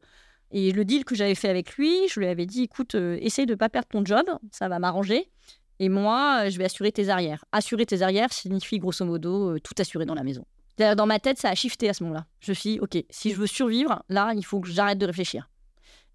Et 0.52 0.73
le 0.73 0.85
deal 0.85 1.05
que 1.05 1.14
j'avais 1.14 1.35
fait 1.35 1.49
avec 1.49 1.76
lui, 1.76 2.08
je 2.08 2.19
lui 2.19 2.26
avais 2.26 2.47
dit 2.47 2.64
écoute, 2.64 2.94
essaye 2.94 3.47
de 3.47 3.52
ne 3.52 3.56
pas 3.56 3.69
perdre 3.69 3.88
ton 3.88 4.05
job, 4.05 4.26
ça 4.50 4.69
va 4.69 4.79
m'arranger. 4.79 5.31
Et 5.81 5.88
moi, 5.88 6.43
euh, 6.44 6.50
je 6.50 6.58
vais 6.58 6.67
assurer 6.67 6.93
tes 6.93 7.08
arrières. 7.08 7.43
Assurer 7.52 7.87
tes 7.87 8.02
arrières 8.02 8.32
signifie 8.32 8.79
grosso 8.79 9.05
modo 9.05 9.55
euh, 9.55 9.61
tout 9.61 9.73
assurer 9.79 10.05
dans 10.05 10.14
la 10.14 10.23
maison. 10.23 10.44
Dans 10.79 11.06
ma 11.06 11.19
tête, 11.19 11.38
ça 11.38 11.50
a 11.50 11.55
shifté 11.55 11.91
à 11.91 11.94
ce 11.94 12.02
moment-là. 12.05 12.26
Je 12.41 12.52
me 12.52 12.55
suis 12.55 12.70
dit, 12.73 12.81
OK, 12.81 13.02
si 13.11 13.32
je 13.32 13.37
veux 13.37 13.47
survivre, 13.47 14.02
là, 14.08 14.32
il 14.35 14.44
faut 14.44 14.61
que 14.61 14.69
j'arrête 14.69 14.97
de 14.97 15.05
réfléchir. 15.05 15.50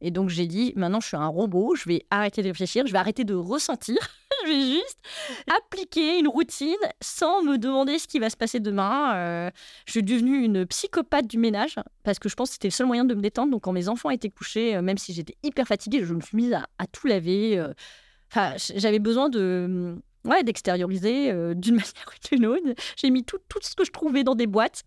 Et 0.02 0.10
donc, 0.10 0.30
j'ai 0.30 0.48
dit, 0.48 0.74
maintenant, 0.76 1.00
je 1.00 1.08
suis 1.08 1.18
un 1.18 1.28
robot, 1.28 1.76
je 1.76 1.88
vais 1.88 2.06
arrêter 2.10 2.42
de 2.42 2.48
réfléchir, 2.48 2.86
je 2.88 2.92
vais 2.92 2.98
arrêter 2.98 3.26
de 3.26 3.36
ressentir, 3.36 3.98
je 4.52 4.52
vais 4.52 4.62
juste 4.62 5.00
appliquer 5.56 6.20
une 6.20 6.28
routine 6.28 6.76
sans 7.02 7.44
me 7.44 7.58
demander 7.58 8.00
ce 8.00 8.08
qui 8.08 8.20
va 8.20 8.30
se 8.30 8.38
passer 8.38 8.60
demain. 8.60 9.16
Euh, 9.16 9.52
je 9.86 9.92
suis 9.92 10.04
devenue 10.04 10.44
une 10.44 10.66
psychopathe 10.66 11.28
du 11.28 11.38
ménage 11.38 11.76
parce 12.04 12.20
que 12.20 12.30
je 12.30 12.36
pense 12.36 12.50
que 12.50 12.54
c'était 12.54 12.68
le 12.68 12.74
seul 12.74 12.88
moyen 12.88 13.06
de 13.06 13.14
me 13.14 13.22
détendre. 13.22 13.52
Donc, 13.52 13.64
quand 13.64 13.74
mes 13.74 13.90
enfants 13.90 14.10
étaient 14.10 14.30
couchés, 14.30 14.80
même 14.82 14.98
si 14.98 15.14
j'étais 15.14 15.36
hyper 15.44 15.68
fatiguée, 15.68 16.04
je 16.04 16.14
me 16.14 16.22
suis 16.22 16.38
mise 16.38 16.54
à, 16.54 16.88
tout 16.88 17.08
laver 17.08 17.64
j'avais 18.76 19.00
besoin 19.00 19.30
de 19.30 19.98
ouais, 20.26 20.44
d'extérioriser 20.44 21.32
euh, 21.32 21.54
d'une 21.54 21.76
manière 21.76 22.08
ou 22.08 22.28
d'une 22.36 22.46
autre. 22.46 22.82
J'ai 22.98 23.10
mis 23.10 23.24
tout, 23.24 23.40
ce 23.62 23.76
que 23.76 23.86
je 23.86 23.92
trouvais 23.92 24.24
dans 24.24 24.36
des 24.36 24.48
boîtes. 24.48 24.84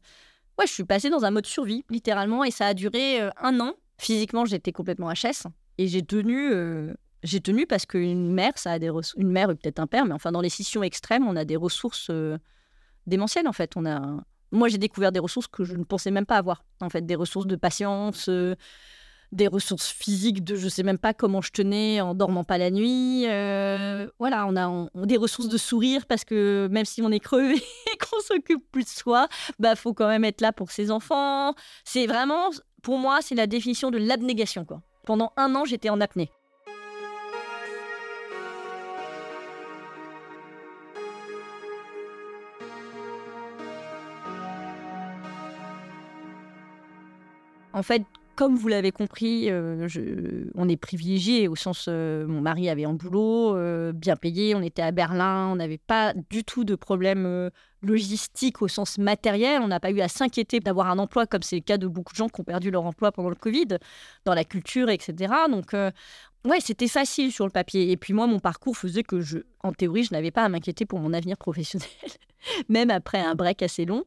Ouais, 0.58 0.66
je 0.66 0.72
suis 0.72 0.84
passée 0.84 1.11
dans 1.11 1.25
un 1.25 1.31
mode 1.31 1.46
survie, 1.46 1.84
littéralement, 1.88 2.44
et 2.44 2.50
ça 2.50 2.66
a 2.66 2.75
duré 2.75 3.20
euh, 3.20 3.31
un 3.40 3.61
an. 3.61 3.75
Physiquement, 3.99 4.44
j'étais 4.44 4.72
complètement 4.72 5.12
HS. 5.12 5.46
Et 5.78 5.87
j'ai 5.87 6.04
tenu, 6.04 6.52
euh, 6.52 6.94
j'ai 7.23 7.41
tenu 7.41 7.67
parce 7.67 7.87
qu'une 7.87 8.32
mère, 8.32 8.53
ça 8.56 8.73
a 8.73 8.79
des 8.79 8.91
une 9.17 9.31
mère 9.31 9.49
ou 9.49 9.55
peut-être 9.55 9.81
un 9.81 9.87
père, 9.87 10.05
mais 10.05 10.15
enfin, 10.15 10.32
dans 10.32 10.41
les 10.41 10.50
scissions 10.50 10.82
extrêmes, 10.82 11.26
on 11.26 11.37
a 11.37 11.44
des 11.44 11.56
ressources 11.56 12.11
démentielles, 13.06 13.49
en 13.49 13.53
fait. 13.53 13.76
On 13.76 13.87
a... 13.87 14.20
Moi, 14.53 14.69
j'ai 14.69 14.79
découvert 14.79 15.12
des 15.12 15.19
ressources 15.19 15.47
que 15.47 15.65
je 15.65 15.75
ne 15.75 15.85
pensais 15.85 16.11
même 16.11 16.26
pas 16.26 16.37
avoir. 16.37 16.65
En 16.81 16.88
fait, 16.88 17.05
des 17.05 17.17
ressources 17.17 17.47
de 17.47 17.56
patience, 17.56 18.31
des 19.32 19.47
ressources 19.47 19.88
physiques 19.88 20.43
de 20.43 20.55
je 20.55 20.69
sais 20.69 20.82
même 20.82 20.99
pas 20.99 21.12
comment 21.12 21.41
je 21.41 21.50
tenais 21.53 22.00
en 22.00 22.15
dormant 22.15 22.44
pas 22.44 22.59
la 22.59 22.70
nuit. 22.70 23.26
Euh, 23.26 24.09
voilà, 24.19 24.47
on 24.47 24.56
a 24.56 25.06
des 25.06 25.17
ressources 25.17 25.49
de 25.49 25.59
sourire 25.59 26.06
parce 26.06 26.25
que 26.25 26.69
même 26.71 26.85
si 26.85 27.03
on 27.03 27.11
est 27.11 27.21
crevé 27.21 27.56
et 27.93 27.97
qu'on 27.99 28.21
s'occupe 28.21 28.71
plus 28.71 28.85
de 28.85 28.88
soi, 28.88 29.29
bah 29.59 29.76
faut 29.76 29.93
quand 29.93 30.09
même 30.09 30.25
être 30.25 30.41
là 30.41 30.53
pour 30.53 30.71
ses 30.71 30.91
enfants. 30.91 31.54
C'est 31.85 32.07
vraiment, 32.07 32.50
pour 32.83 32.99
moi, 32.99 33.19
c'est 33.21 33.35
la 33.35 33.47
définition 33.47 33.90
de 33.90 33.99
l'abnégation 33.99 34.64
quoi. 34.64 34.83
Pendant 35.04 35.33
un 35.37 35.54
an, 35.54 35.64
j'étais 35.64 35.90
en 35.90 36.00
apnée. 36.00 36.31
En 47.78 47.85
fait, 47.85 48.02
comme 48.35 48.56
vous 48.56 48.66
l'avez 48.66 48.90
compris, 48.90 49.49
euh, 49.50 49.87
on 50.56 50.68
est 50.68 50.76
privilégié 50.76 51.47
au 51.47 51.54
sens, 51.54 51.87
euh, 51.88 52.26
mon 52.26 52.40
mari 52.40 52.68
avait 52.68 52.85
un 52.85 52.92
boulot 52.92 53.56
euh, 53.56 53.92
bien 53.92 54.16
payé, 54.16 54.56
on 54.56 54.62
était 54.62 54.82
à 54.82 54.90
Berlin, 54.90 55.47
on 55.52 55.54
n'avait 55.54 55.78
pas 55.78 56.12
du 56.28 56.42
tout 56.42 56.64
de 56.64 56.75
problème 56.75 57.50
logistique 57.82 58.62
au 58.62 58.66
sens 58.66 58.99
matériel, 58.99 59.62
on 59.62 59.68
n'a 59.68 59.78
pas 59.78 59.92
eu 59.92 60.00
à 60.00 60.08
s'inquiéter 60.08 60.58
d'avoir 60.58 60.90
un 60.90 60.99
emploi 60.99 61.26
comme 61.26 61.42
c'est 61.42 61.54
le 61.54 61.62
cas 61.62 61.78
de 61.78 61.87
beaucoup 61.87 62.12
de 62.12 62.16
gens 62.18 62.28
qui 62.28 62.40
ont 62.40 62.44
perdu 62.44 62.73
leur 62.73 62.85
emploi 62.85 63.12
pendant 63.12 63.28
le 63.28 63.37
Covid, 63.37 63.78
dans 64.25 64.35
la 64.35 64.42
culture, 64.42 64.88
etc. 64.88 65.32
Donc, 65.49 65.73
ouais, 65.73 66.58
c'était 66.58 66.88
facile 66.88 67.30
sur 67.30 67.44
le 67.44 67.52
papier. 67.52 67.92
Et 67.92 67.97
puis 67.97 68.12
moi, 68.12 68.26
mon 68.26 68.40
parcours 68.40 68.76
faisait 68.76 69.04
que, 69.04 69.20
je, 69.20 69.38
en 69.62 69.73
théorie, 69.73 70.02
je 70.02 70.12
n'avais 70.12 70.32
pas 70.32 70.42
à 70.42 70.49
m'inquiéter 70.49 70.85
pour 70.85 70.99
mon 70.99 71.12
avenir 71.12 71.37
professionnel, 71.37 71.88
même 72.68 72.90
après 72.90 73.20
un 73.20 73.37
break 73.37 73.62
assez 73.62 73.85
long. 73.85 74.04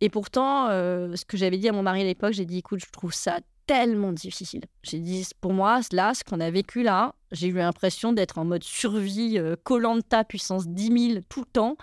Et 0.00 0.10
pourtant, 0.10 0.68
ce 0.68 1.24
que 1.24 1.36
j'avais 1.36 1.58
dit 1.58 1.68
à 1.68 1.72
mon 1.72 1.82
mari 1.82 2.02
à 2.02 2.04
l'époque, 2.04 2.32
j'ai 2.32 2.44
dit, 2.44 2.58
écoute, 2.58 2.80
je 2.84 2.90
trouve 2.90 3.14
ça 3.14 3.40
tellement 3.66 4.12
difficile. 4.12 4.62
J'ai 4.82 4.98
dit, 4.98 5.26
pour 5.40 5.52
moi, 5.52 5.80
là, 5.92 6.14
ce 6.14 6.24
qu'on 6.24 6.40
a 6.40 6.50
vécu 6.50 6.82
là, 6.82 7.14
j'ai 7.32 7.48
eu 7.48 7.54
l'impression 7.54 8.12
d'être 8.12 8.38
en 8.38 8.44
mode 8.44 8.62
survie, 8.62 9.38
euh, 9.38 9.56
Colanta, 9.62 10.24
puissance 10.24 10.68
10 10.68 11.08
000 11.12 11.20
tout 11.28 11.40
le 11.40 11.46
temps. 11.46 11.76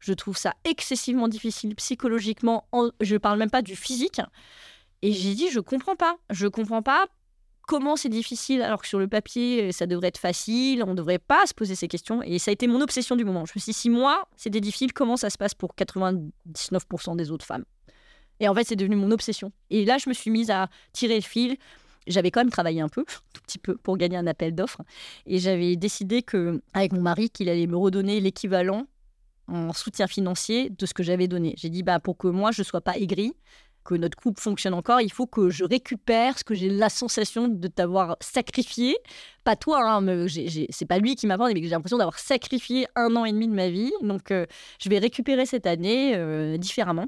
Je 0.00 0.12
trouve 0.12 0.36
ça 0.36 0.54
excessivement 0.64 1.28
difficile 1.28 1.74
psychologiquement. 1.76 2.66
Je 3.00 3.14
ne 3.14 3.18
parle 3.18 3.38
même 3.38 3.50
pas 3.50 3.62
du 3.62 3.76
physique. 3.76 4.20
Et 5.02 5.12
j'ai 5.12 5.34
dit, 5.34 5.48
je 5.50 5.60
comprends 5.60 5.96
pas. 5.96 6.16
Je 6.30 6.46
comprends 6.48 6.82
pas 6.82 7.06
comment 7.68 7.96
c'est 7.96 8.08
difficile 8.08 8.62
alors 8.62 8.80
que 8.80 8.88
sur 8.88 8.98
le 8.98 9.06
papier, 9.06 9.70
ça 9.72 9.86
devrait 9.86 10.08
être 10.08 10.18
facile. 10.18 10.82
On 10.82 10.88
ne 10.88 10.94
devrait 10.94 11.18
pas 11.18 11.46
se 11.46 11.54
poser 11.54 11.76
ces 11.76 11.86
questions. 11.86 12.22
Et 12.22 12.38
ça 12.40 12.50
a 12.50 12.52
été 12.52 12.66
mon 12.66 12.80
obsession 12.80 13.14
du 13.14 13.24
moment. 13.24 13.44
Je 13.44 13.52
me 13.54 13.60
suis 13.60 13.72
dit, 13.72 13.78
si 13.78 13.90
moi, 13.90 14.26
c'était 14.36 14.60
difficile, 14.60 14.92
comment 14.92 15.16
ça 15.16 15.28
se 15.28 15.36
passe 15.36 15.54
pour 15.54 15.74
99% 15.76 17.16
des 17.16 17.30
autres 17.30 17.44
femmes? 17.44 17.64
Et 18.40 18.48
en 18.48 18.54
fait, 18.54 18.64
c'est 18.64 18.76
devenu 18.76 18.96
mon 18.96 19.10
obsession. 19.10 19.52
Et 19.68 19.84
là, 19.84 19.98
je 19.98 20.08
me 20.08 20.14
suis 20.14 20.30
mise 20.30 20.50
à 20.50 20.68
tirer 20.92 21.16
le 21.16 21.20
fil. 21.20 21.58
j'avais 22.06 22.30
quand 22.30 22.40
même 22.40 22.50
travaillé 22.50 22.80
un 22.80 22.88
peu, 22.88 23.04
tout 23.34 23.42
petit 23.42 23.58
peu, 23.58 23.76
pour 23.76 23.98
gagner 23.98 24.16
un 24.16 24.26
appel 24.26 24.54
d'offres. 24.54 24.80
Et 25.26 25.38
j'avais 25.38 25.76
décidé 25.76 26.22
que, 26.22 26.62
avec 26.72 26.92
mon 26.92 27.02
mari, 27.02 27.28
qu'il 27.28 27.50
allait 27.50 27.66
me 27.66 27.76
redonner 27.76 28.18
l'équivalent 28.20 28.86
en 29.46 29.74
soutien 29.74 30.06
financier 30.06 30.70
de 30.70 30.86
ce 30.86 30.94
que 30.94 31.02
j'avais 31.02 31.28
donné. 31.28 31.54
J'ai 31.58 31.68
dit, 31.68 31.82
bah, 31.82 32.00
pour 32.00 32.16
que 32.16 32.28
moi, 32.28 32.50
je 32.50 32.62
ne 32.62 32.64
sois 32.64 32.80
pas 32.80 32.96
aigrie, 32.96 33.34
que 33.84 33.94
notre 33.94 34.16
couple 34.16 34.40
fonctionne 34.40 34.74
encore, 34.74 35.00
il 35.00 35.12
faut 35.12 35.26
que 35.26 35.50
je 35.50 35.64
récupère 35.64 36.38
ce 36.38 36.44
que 36.44 36.54
j'ai 36.54 36.68
la 36.68 36.88
sensation 36.88 37.48
de 37.48 37.68
t'avoir 37.68 38.16
sacrifié. 38.20 38.96
Pas 39.44 39.56
toi, 39.56 39.80
hein, 39.82 40.26
c'est 40.70 40.86
pas 40.86 40.98
lui 40.98 41.16
qui 41.16 41.26
m'a 41.26 41.36
vendu, 41.36 41.54
mais 41.54 41.62
j'ai 41.62 41.70
l'impression 41.70 41.98
d'avoir 41.98 42.18
sacrifié 42.18 42.86
un 42.96 43.16
an 43.16 43.24
et 43.24 43.32
demi 43.32 43.48
de 43.48 43.54
ma 43.54 43.70
vie. 43.70 43.92
Donc, 44.02 44.30
euh, 44.30 44.46
je 44.78 44.88
vais 44.88 44.98
récupérer 44.98 45.46
cette 45.46 45.66
année 45.66 46.14
euh, 46.14 46.58
différemment. 46.58 47.06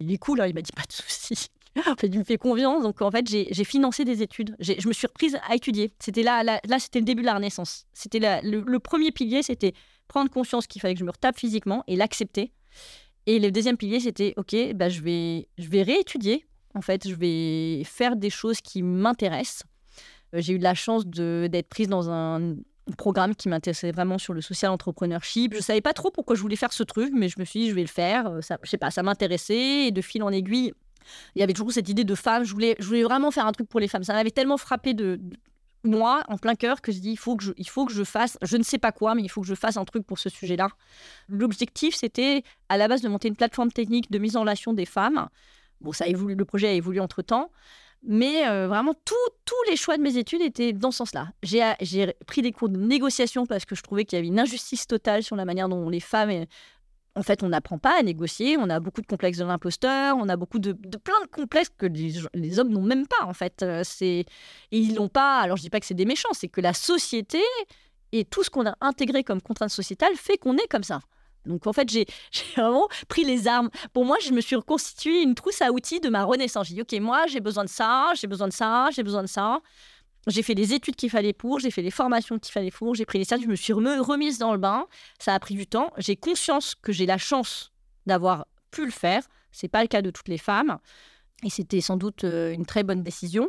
Il 0.00 0.12
est 0.12 0.18
cool, 0.18 0.40
hein, 0.40 0.46
il 0.46 0.54
m'a 0.54 0.62
dit 0.62 0.72
pas 0.72 0.82
de 0.82 0.92
souci. 0.92 1.48
En 1.86 1.94
fait, 1.94 2.08
il 2.08 2.18
me 2.18 2.24
fait 2.24 2.38
confiance. 2.38 2.82
Donc, 2.82 3.00
en 3.02 3.10
fait, 3.10 3.26
j'ai 3.28 3.64
financé 3.64 4.04
des 4.04 4.22
études. 4.22 4.56
Je 4.58 4.88
me 4.88 4.92
suis 4.92 5.06
reprise 5.06 5.38
à 5.48 5.54
étudier. 5.54 5.92
C'était 5.98 6.22
là, 6.22 6.42
là, 6.42 6.78
c'était 6.78 6.98
le 6.98 7.04
début 7.04 7.22
de 7.22 7.26
la 7.26 7.34
renaissance. 7.34 7.86
C'était 7.92 8.18
le, 8.42 8.78
premier 8.78 9.12
pilier, 9.12 9.42
c'était 9.42 9.74
prendre 10.08 10.30
conscience 10.30 10.66
qu'il 10.66 10.82
fallait 10.82 10.94
que 10.94 11.00
je 11.00 11.04
me 11.04 11.12
retape 11.12 11.38
physiquement 11.38 11.84
et 11.86 11.94
l'accepter. 11.96 12.52
Et 13.26 13.38
le 13.38 13.50
deuxième 13.50 13.76
pilier, 13.76 14.00
c'était 14.00 14.34
OK, 14.36 14.56
bah, 14.74 14.88
je, 14.88 15.00
vais, 15.02 15.48
je 15.58 15.68
vais 15.68 15.82
réétudier. 15.82 16.46
En 16.74 16.80
fait, 16.80 17.08
je 17.08 17.14
vais 17.14 17.82
faire 17.84 18.16
des 18.16 18.30
choses 18.30 18.60
qui 18.60 18.82
m'intéressent. 18.82 19.64
Euh, 20.34 20.40
j'ai 20.40 20.54
eu 20.54 20.58
de 20.58 20.64
la 20.64 20.74
chance 20.74 21.06
d'être 21.06 21.68
prise 21.68 21.88
dans 21.88 22.10
un 22.10 22.56
programme 22.96 23.34
qui 23.34 23.48
m'intéressait 23.48 23.92
vraiment 23.92 24.18
sur 24.18 24.34
le 24.34 24.40
social 24.40 24.70
entrepreneurship. 24.70 25.52
Je 25.52 25.58
ne 25.58 25.62
savais 25.62 25.80
pas 25.80 25.92
trop 25.92 26.10
pourquoi 26.10 26.34
je 26.34 26.40
voulais 26.40 26.56
faire 26.56 26.72
ce 26.72 26.82
truc, 26.82 27.12
mais 27.14 27.28
je 27.28 27.38
me 27.38 27.44
suis 27.44 27.60
dit, 27.60 27.70
je 27.70 27.74
vais 27.74 27.82
le 27.82 27.88
faire. 27.88 28.26
Euh, 28.28 28.40
ça, 28.40 28.58
je 28.62 28.70
sais 28.70 28.78
pas, 28.78 28.90
ça 28.90 29.02
m'intéressait. 29.02 29.86
Et 29.86 29.90
de 29.90 30.00
fil 30.00 30.22
en 30.22 30.30
aiguille, 30.30 30.72
il 31.34 31.40
y 31.40 31.42
avait 31.42 31.52
toujours 31.52 31.72
cette 31.72 31.88
idée 31.88 32.04
de 32.04 32.14
femme. 32.14 32.44
Je 32.44 32.52
voulais, 32.52 32.76
je 32.78 32.86
voulais 32.86 33.02
vraiment 33.02 33.30
faire 33.30 33.46
un 33.46 33.52
truc 33.52 33.68
pour 33.68 33.80
les 33.80 33.88
femmes. 33.88 34.04
Ça 34.04 34.12
m'avait 34.12 34.30
tellement 34.30 34.56
frappé 34.56 34.94
de, 34.94 35.20
moi, 35.84 36.22
en 36.28 36.36
plein 36.36 36.54
cœur, 36.54 36.80
que 36.80 36.92
je 36.92 36.98
dis, 36.98 37.12
il 37.12 37.18
faut 37.18 37.36
que 37.36 37.44
je, 37.44 37.52
il 37.56 37.68
faut 37.68 37.86
que 37.86 37.92
je 37.92 38.04
fasse, 38.04 38.38
je 38.42 38.56
ne 38.56 38.62
sais 38.62 38.78
pas 38.78 38.92
quoi, 38.92 39.14
mais 39.14 39.22
il 39.22 39.28
faut 39.28 39.40
que 39.40 39.46
je 39.46 39.54
fasse 39.54 39.76
un 39.76 39.84
truc 39.84 40.06
pour 40.06 40.18
ce 40.18 40.28
sujet-là. 40.28 40.68
L'objectif, 41.28 41.94
c'était 41.94 42.42
à 42.68 42.76
la 42.76 42.88
base 42.88 43.02
de 43.02 43.08
monter 43.08 43.28
une 43.28 43.36
plateforme 43.36 43.72
technique 43.72 44.10
de 44.10 44.18
mise 44.18 44.36
en 44.36 44.40
relation 44.40 44.72
des 44.72 44.86
femmes. 44.86 45.28
Bon, 45.80 45.92
ça 45.92 46.04
a 46.04 46.08
évolué, 46.08 46.34
le 46.34 46.44
projet 46.44 46.68
a 46.68 46.72
évolué 46.72 47.00
entre-temps. 47.00 47.50
Mais 48.02 48.48
euh, 48.48 48.66
vraiment, 48.66 48.94
tous 49.04 49.54
les 49.68 49.76
choix 49.76 49.98
de 49.98 50.02
mes 50.02 50.16
études 50.16 50.40
étaient 50.40 50.72
dans 50.72 50.90
ce 50.90 50.98
sens-là. 50.98 51.28
J'ai 51.42 52.14
pris 52.26 52.40
des 52.40 52.52
cours 52.52 52.70
de 52.70 52.78
négociation 52.78 53.44
parce 53.44 53.66
que 53.66 53.74
je 53.74 53.82
trouvais 53.82 54.04
qu'il 54.04 54.16
y 54.16 54.20
avait 54.20 54.28
une 54.28 54.40
injustice 54.40 54.86
totale 54.86 55.22
sur 55.22 55.36
la 55.36 55.44
manière 55.44 55.68
dont 55.68 55.88
les 55.90 56.00
femmes 56.00 56.46
en 57.20 57.22
fait, 57.22 57.42
on 57.42 57.50
n'apprend 57.50 57.76
pas 57.76 58.00
à 58.00 58.02
négocier, 58.02 58.56
on 58.56 58.70
a 58.70 58.80
beaucoup 58.80 59.02
de 59.02 59.06
complexes 59.06 59.36
de 59.36 59.44
l'imposteur, 59.44 60.16
on 60.16 60.30
a 60.30 60.36
beaucoup 60.36 60.58
de, 60.58 60.72
plein 60.72 61.20
de 61.20 61.26
complexes 61.30 61.68
que 61.76 61.84
les, 61.84 62.58
hommes 62.58 62.70
n'ont 62.70 62.80
même 62.80 63.06
pas, 63.06 63.26
en 63.26 63.34
fait. 63.34 63.62
Euh, 63.62 63.82
c'est, 63.84 64.24
ils 64.70 64.94
l'ont 64.94 65.10
pas, 65.10 65.40
alors 65.40 65.58
je 65.58 65.62
dis 65.62 65.68
pas 65.68 65.80
que 65.80 65.86
c'est 65.86 65.92
des 65.92 66.06
méchants, 66.06 66.30
c'est 66.32 66.48
que 66.48 66.62
la 66.62 66.72
société 66.72 67.42
et 68.12 68.24
tout 68.24 68.42
ce 68.42 68.48
qu'on 68.48 68.66
a 68.66 68.74
intégré 68.80 69.22
comme 69.22 69.42
contrainte 69.42 69.68
sociétale 69.68 70.14
fait 70.16 70.38
qu'on 70.38 70.56
est 70.56 70.66
comme 70.70 70.82
ça. 70.82 71.00
Donc 71.44 71.66
en 71.66 71.74
fait, 71.74 71.90
j'ai 71.90 72.06
vraiment 72.56 72.88
pris 73.06 73.24
les 73.24 73.46
armes. 73.46 73.68
Pour 73.92 74.06
moi, 74.06 74.16
je 74.22 74.32
me 74.32 74.40
suis 74.40 74.56
reconstitué 74.56 75.20
une 75.20 75.34
trousse 75.34 75.60
à 75.60 75.72
outils 75.72 76.00
de 76.00 76.08
ma 76.08 76.24
renaissance. 76.24 76.68
J'ai 76.68 76.74
dit, 76.74 76.80
OK, 76.80 76.98
moi, 77.02 77.26
j'ai 77.26 77.40
besoin 77.40 77.64
de 77.64 77.68
ça, 77.68 78.12
j'ai 78.14 78.28
besoin 78.28 78.48
de 78.48 78.54
ça, 78.54 78.88
j'ai 78.96 79.02
besoin 79.02 79.22
de 79.22 79.28
ça. 79.28 79.60
J'ai 80.26 80.42
fait 80.42 80.54
les 80.54 80.74
études 80.74 80.96
qu'il 80.96 81.10
fallait 81.10 81.32
pour, 81.32 81.60
j'ai 81.60 81.70
fait 81.70 81.82
les 81.82 81.90
formations 81.90 82.38
qu'il 82.38 82.52
fallait 82.52 82.70
pour, 82.70 82.94
j'ai 82.94 83.06
pris 83.06 83.18
les 83.18 83.24
services, 83.24 83.46
je 83.46 83.50
me 83.50 83.56
suis 83.56 83.72
remise 83.72 84.38
dans 84.38 84.52
le 84.52 84.58
bain. 84.58 84.86
Ça 85.18 85.34
a 85.34 85.40
pris 85.40 85.54
du 85.54 85.66
temps. 85.66 85.92
J'ai 85.96 86.16
conscience 86.16 86.74
que 86.74 86.92
j'ai 86.92 87.06
la 87.06 87.18
chance 87.18 87.72
d'avoir 88.06 88.46
pu 88.70 88.84
le 88.84 88.90
faire. 88.90 89.22
C'est 89.50 89.68
pas 89.68 89.82
le 89.82 89.88
cas 89.88 90.02
de 90.02 90.10
toutes 90.10 90.28
les 90.28 90.38
femmes. 90.38 90.78
Et 91.44 91.50
c'était 91.50 91.80
sans 91.80 91.96
doute 91.96 92.24
euh, 92.24 92.52
une 92.52 92.66
très 92.66 92.82
bonne 92.82 93.02
décision. 93.02 93.48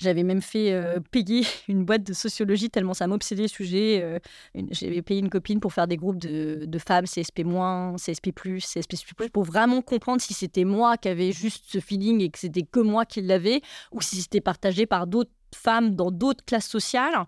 J'avais 0.00 0.22
même 0.22 0.42
fait 0.42 0.72
euh, 0.72 0.98
payer 1.10 1.46
une 1.68 1.84
boîte 1.84 2.02
de 2.02 2.12
sociologie 2.12 2.70
tellement 2.70 2.94
ça 2.94 3.06
m'obsédait 3.06 3.42
le 3.42 3.48
sujet. 3.48 4.00
Euh, 4.02 4.18
j'avais 4.70 5.02
payé 5.02 5.20
une 5.20 5.28
copine 5.28 5.60
pour 5.60 5.72
faire 5.72 5.86
des 5.86 5.96
groupes 5.96 6.18
de, 6.18 6.64
de 6.64 6.78
femmes 6.78 7.04
CSP-, 7.04 7.96
CSP+, 7.96 8.32
CSP+, 8.32 9.30
pour 9.32 9.44
vraiment 9.44 9.82
comprendre 9.82 10.20
si 10.20 10.32
c'était 10.34 10.64
moi 10.64 10.96
qui 10.96 11.08
avais 11.08 11.32
juste 11.32 11.66
ce 11.68 11.78
feeling 11.78 12.20
et 12.22 12.30
que 12.30 12.38
c'était 12.38 12.62
que 12.62 12.80
moi 12.80 13.04
qui 13.04 13.20
l'avais 13.20 13.60
ou 13.92 14.00
si 14.00 14.16
c'était 14.16 14.40
partagé 14.40 14.86
par 14.86 15.06
d'autres 15.06 15.30
femmes 15.54 15.94
dans 15.94 16.10
d'autres 16.10 16.44
classes 16.44 16.68
sociales. 16.68 17.26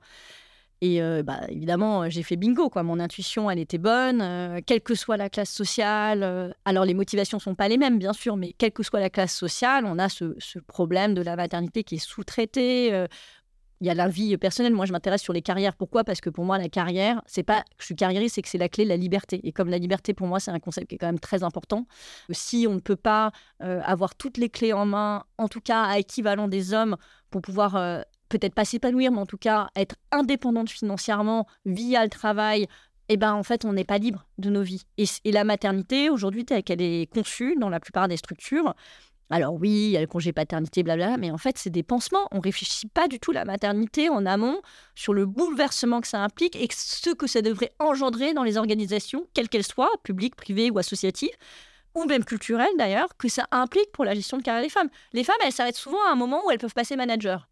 Et 0.84 1.00
euh, 1.00 1.22
bah, 1.22 1.40
évidemment, 1.48 2.10
j'ai 2.10 2.22
fait 2.22 2.36
bingo. 2.36 2.68
Quoi. 2.68 2.82
Mon 2.82 3.00
intuition, 3.00 3.50
elle 3.50 3.58
était 3.58 3.78
bonne, 3.78 4.20
euh, 4.20 4.60
quelle 4.66 4.82
que 4.82 4.94
soit 4.94 5.16
la 5.16 5.30
classe 5.30 5.50
sociale. 5.50 6.22
Euh, 6.22 6.50
alors, 6.66 6.84
les 6.84 6.92
motivations 6.92 7.38
ne 7.38 7.40
sont 7.42 7.54
pas 7.54 7.68
les 7.68 7.78
mêmes, 7.78 7.98
bien 7.98 8.12
sûr, 8.12 8.36
mais 8.36 8.52
quelle 8.58 8.72
que 8.72 8.82
soit 8.82 9.00
la 9.00 9.08
classe 9.08 9.34
sociale, 9.34 9.86
on 9.86 9.98
a 9.98 10.10
ce, 10.10 10.34
ce 10.38 10.58
problème 10.58 11.14
de 11.14 11.22
la 11.22 11.36
maternité 11.36 11.84
qui 11.84 11.94
est 11.94 12.06
sous-traité, 12.06 13.06
il 13.80 13.86
y 13.86 13.90
a 13.90 13.94
la 13.94 14.08
vie 14.08 14.36
personnelle. 14.36 14.74
Moi, 14.74 14.84
je 14.84 14.92
m'intéresse 14.92 15.22
sur 15.22 15.32
les 15.32 15.40
carrières. 15.40 15.74
Pourquoi? 15.74 16.04
Parce 16.04 16.20
que 16.20 16.28
pour 16.28 16.44
moi, 16.44 16.58
la 16.58 16.68
carrière, 16.68 17.22
c'est 17.24 17.42
pas 17.42 17.64
je 17.78 17.86
suis 17.86 17.96
carriériste, 17.96 18.34
c'est 18.34 18.42
que 18.42 18.48
c'est 18.48 18.58
la 18.58 18.68
clé 18.68 18.84
de 18.84 18.90
la 18.90 18.98
liberté. 18.98 19.40
Et 19.42 19.52
comme 19.52 19.70
la 19.70 19.78
liberté, 19.78 20.12
pour 20.12 20.26
moi, 20.26 20.38
c'est 20.38 20.50
un 20.50 20.60
concept 20.60 20.88
qui 20.88 20.96
est 20.96 20.98
quand 20.98 21.06
même 21.06 21.18
très 21.18 21.42
important. 21.42 21.86
Si 22.30 22.66
on 22.68 22.74
ne 22.74 22.80
peut 22.80 22.96
pas 22.96 23.32
avoir 23.60 24.14
toutes 24.14 24.36
les 24.36 24.50
clés 24.50 24.72
en 24.74 24.84
main, 24.84 25.24
en 25.38 25.48
tout 25.48 25.60
cas 25.60 25.84
à 25.84 25.98
équivalent 25.98 26.46
des 26.46 26.74
hommes, 26.74 26.96
pour 27.30 27.40
pouvoir 27.40 28.04
peut-être 28.28 28.54
pas 28.54 28.64
s'épanouir, 28.64 29.12
mais 29.12 29.18
en 29.18 29.26
tout 29.26 29.38
cas 29.38 29.68
être 29.76 29.96
indépendante 30.12 30.70
financièrement 30.70 31.46
via 31.64 32.02
le 32.04 32.10
travail, 32.10 32.66
eh 33.08 33.16
ben, 33.16 33.34
en 33.34 33.42
fait, 33.42 33.64
on 33.64 33.72
n'est 33.72 33.84
pas 33.84 33.98
libre 33.98 34.26
de 34.38 34.50
nos 34.50 34.62
vies. 34.62 34.82
Et, 34.96 35.06
la 35.30 35.44
maternité, 35.44 36.08
aujourd'hui, 36.08 36.44
telle 36.44 36.62
qu'elle 36.62 36.80
est 36.80 37.12
conçue 37.12 37.54
dans 37.56 37.68
la 37.68 37.80
plupart 37.80 38.08
des 38.08 38.16
structures, 38.16 38.74
alors 39.30 39.54
oui, 39.54 39.70
il 39.70 39.90
y 39.90 39.96
a 39.96 40.00
le 40.00 40.06
congé 40.06 40.32
paternité, 40.32 40.82
blabla, 40.82 41.16
mais 41.16 41.30
en 41.30 41.38
fait, 41.38 41.58
c'est 41.58 41.70
des 41.70 41.82
pansements. 41.82 42.28
On 42.30 42.40
réfléchit 42.40 42.86
pas 42.88 43.08
du 43.08 43.18
tout 43.18 43.32
la 43.32 43.44
maternité 43.44 44.08
en 44.08 44.26
amont 44.26 44.60
sur 44.94 45.14
le 45.14 45.26
bouleversement 45.26 46.00
que 46.00 46.08
ça 46.08 46.22
implique 46.22 46.56
et 46.56 46.68
ce 46.72 47.10
que 47.10 47.26
ça 47.26 47.42
devrait 47.42 47.72
engendrer 47.78 48.34
dans 48.34 48.42
les 48.42 48.56
organisations, 48.58 49.26
quelles 49.34 49.48
qu'elles 49.48 49.66
soient, 49.66 49.90
publiques, 50.02 50.36
privées 50.36 50.70
ou 50.70 50.78
associatives, 50.78 51.34
ou 51.94 52.04
même 52.04 52.24
culturelles 52.24 52.68
d'ailleurs, 52.78 53.16
que 53.16 53.28
ça 53.28 53.46
implique 53.50 53.92
pour 53.92 54.04
la 54.04 54.14
gestion 54.14 54.36
de 54.36 54.42
carrière 54.42 54.62
des 54.62 54.70
femmes. 54.70 54.90
Les 55.12 55.24
femmes, 55.24 55.36
elles 55.44 55.52
s'arrêtent 55.52 55.76
souvent 55.76 56.02
à 56.08 56.12
un 56.12 56.16
moment 56.16 56.44
où 56.46 56.50
elles 56.50 56.58
peuvent 56.58 56.74
passer 56.74 56.96
manager. 56.96 57.48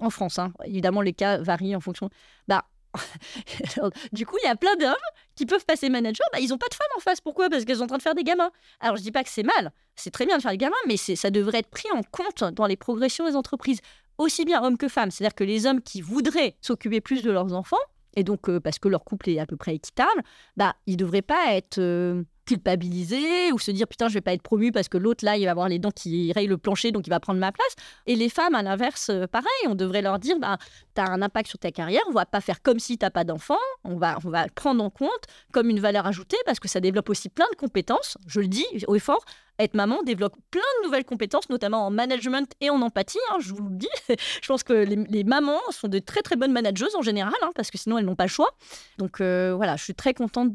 En 0.00 0.10
France, 0.10 0.38
hein. 0.38 0.52
évidemment, 0.64 1.02
les 1.02 1.12
cas 1.12 1.38
varient 1.38 1.76
en 1.76 1.80
fonction. 1.80 2.08
Bah, 2.48 2.64
du 4.12 4.26
coup, 4.26 4.36
il 4.42 4.46
y 4.46 4.50
a 4.50 4.56
plein 4.56 4.74
d'hommes 4.76 4.94
qui 5.36 5.46
peuvent 5.46 5.64
passer 5.64 5.88
manager, 5.88 6.26
bah, 6.32 6.40
ils 6.40 6.48
n'ont 6.48 6.58
pas 6.58 6.68
de 6.68 6.74
femmes 6.74 6.88
en 6.96 7.00
face. 7.00 7.20
Pourquoi? 7.20 7.48
Parce 7.48 7.64
qu'elles 7.64 7.76
sont 7.76 7.84
en 7.84 7.88
train 7.88 7.98
de 7.98 8.02
faire 8.02 8.14
des 8.14 8.24
gamins. 8.24 8.50
Alors, 8.80 8.96
je 8.96 9.02
dis 9.02 9.12
pas 9.12 9.22
que 9.22 9.30
c'est 9.30 9.42
mal, 9.42 9.72
c'est 9.94 10.10
très 10.10 10.26
bien 10.26 10.36
de 10.36 10.42
faire 10.42 10.50
des 10.50 10.58
gamins, 10.58 10.74
mais 10.86 10.96
ça 10.96 11.30
devrait 11.30 11.58
être 11.58 11.70
pris 11.70 11.88
en 11.92 12.02
compte 12.02 12.52
dans 12.54 12.66
les 12.66 12.76
progressions 12.76 13.26
des 13.26 13.36
entreprises, 13.36 13.80
aussi 14.18 14.44
bien 14.44 14.62
hommes 14.62 14.76
que 14.76 14.88
femmes. 14.88 15.10
C'est-à-dire 15.10 15.34
que 15.34 15.44
les 15.44 15.66
hommes 15.66 15.80
qui 15.82 16.00
voudraient 16.00 16.56
s'occuper 16.60 17.00
plus 17.00 17.22
de 17.22 17.30
leurs 17.30 17.52
enfants, 17.52 17.76
et 18.16 18.24
donc 18.24 18.48
euh, 18.48 18.58
parce 18.58 18.78
que 18.78 18.88
leur 18.88 19.04
couple 19.04 19.30
est 19.30 19.38
à 19.38 19.46
peu 19.46 19.56
près 19.56 19.74
équitable, 19.74 20.22
bah, 20.56 20.74
ils 20.86 20.92
ne 20.92 20.98
devraient 20.98 21.22
pas 21.22 21.54
être... 21.54 21.78
Euh, 21.78 22.22
culpabiliser 22.50 23.52
ou 23.52 23.60
se 23.60 23.70
dire 23.70 23.86
putain 23.86 24.08
je 24.08 24.14
vais 24.14 24.20
pas 24.20 24.32
être 24.32 24.42
promu 24.42 24.72
parce 24.72 24.88
que 24.88 24.98
l'autre 24.98 25.24
là 25.24 25.36
il 25.36 25.44
va 25.44 25.52
avoir 25.52 25.68
les 25.68 25.78
dents 25.78 25.92
qui 25.92 26.32
rayent 26.32 26.48
le 26.48 26.58
plancher 26.58 26.90
donc 26.90 27.06
il 27.06 27.10
va 27.10 27.20
prendre 27.20 27.38
ma 27.38 27.52
place. 27.52 27.74
Et 28.06 28.16
les 28.16 28.28
femmes 28.28 28.56
à 28.56 28.62
l'inverse 28.62 29.08
euh, 29.10 29.28
pareil 29.28 29.62
on 29.68 29.76
devrait 29.76 30.02
leur 30.02 30.18
dire 30.18 30.36
bah 30.40 30.58
as 30.96 31.10
un 31.10 31.22
impact 31.22 31.48
sur 31.48 31.58
ta 31.58 31.70
carrière 31.70 32.02
on 32.08 32.12
va 32.12 32.26
pas 32.26 32.40
faire 32.40 32.60
comme 32.60 32.80
si 32.80 32.98
t'as 32.98 33.10
pas 33.10 33.24
d'enfant 33.24 33.62
on 33.84 33.96
va 33.96 34.18
on 34.24 34.30
va 34.30 34.46
prendre 34.54 34.82
en 34.82 34.90
compte 34.90 35.24
comme 35.52 35.70
une 35.70 35.80
valeur 35.80 36.06
ajoutée 36.06 36.36
parce 36.44 36.58
que 36.58 36.68
ça 36.68 36.80
développe 36.80 37.08
aussi 37.08 37.28
plein 37.28 37.46
de 37.52 37.56
compétences 37.56 38.18
je 38.26 38.40
le 38.40 38.48
dis 38.48 38.66
haut 38.88 38.96
et 38.96 39.00
fort 39.00 39.24
être 39.62 39.74
maman 39.74 40.02
développe 40.02 40.36
plein 40.50 40.60
de 40.80 40.86
nouvelles 40.86 41.04
compétences, 41.04 41.48
notamment 41.48 41.86
en 41.86 41.90
management 41.90 42.52
et 42.60 42.70
en 42.70 42.80
empathie. 42.82 43.18
Hein, 43.30 43.38
je 43.40 43.52
vous 43.52 43.68
le 43.68 43.76
dis, 43.76 43.88
je 44.42 44.48
pense 44.48 44.62
que 44.62 44.72
les, 44.72 45.24
mamans 45.24 45.60
sont 45.70 45.88
de 45.88 45.98
très 45.98 46.22
très 46.22 46.36
bonnes 46.36 46.52
manageuses 46.52 46.94
en 46.94 47.02
général, 47.02 47.34
hein, 47.42 47.50
parce 47.54 47.70
que 47.70 47.78
sinon 47.78 47.98
elles 47.98 48.04
n'ont 48.04 48.16
pas 48.16 48.24
le 48.24 48.30
choix. 48.30 48.50
Donc 48.98 49.20
euh, 49.20 49.52
voilà, 49.54 49.76
je 49.76 49.84
suis 49.84 49.94
très 49.94 50.14
contente 50.14 50.52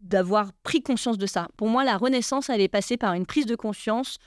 d'avoir 0.00 0.52
pris 0.62 0.82
conscience 0.82 1.18
de 1.18 1.26
ça. 1.26 1.48
Pour 1.56 1.68
moi, 1.68 1.84
la 1.84 1.96
renaissance, 1.96 2.50
elle 2.50 2.60
est 2.60 2.68
passée 2.68 2.96
par 2.96 3.14
une 3.14 3.26
prise 3.26 3.46
de 3.46 3.56
conscience 3.56 4.18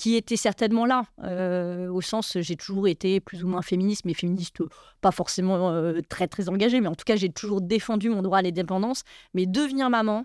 qui 0.00 0.16
était 0.16 0.36
certainement 0.36 0.86
là, 0.86 1.02
euh, 1.24 1.90
au 1.90 2.00
sens, 2.00 2.38
j'ai 2.40 2.56
toujours 2.56 2.88
été 2.88 3.20
plus 3.20 3.44
ou 3.44 3.48
moins 3.48 3.60
féministe, 3.60 4.06
mais 4.06 4.14
féministe 4.14 4.56
pas 5.02 5.10
forcément 5.10 5.72
euh, 5.72 6.00
très 6.08 6.26
très 6.26 6.48
engagée, 6.48 6.80
mais 6.80 6.88
en 6.88 6.94
tout 6.94 7.04
cas, 7.04 7.16
j'ai 7.16 7.28
toujours 7.28 7.60
défendu 7.60 8.08
mon 8.08 8.22
droit 8.22 8.38
à 8.38 8.42
l'indépendance. 8.42 9.02
Mais 9.34 9.44
devenir 9.44 9.90
maman, 9.90 10.24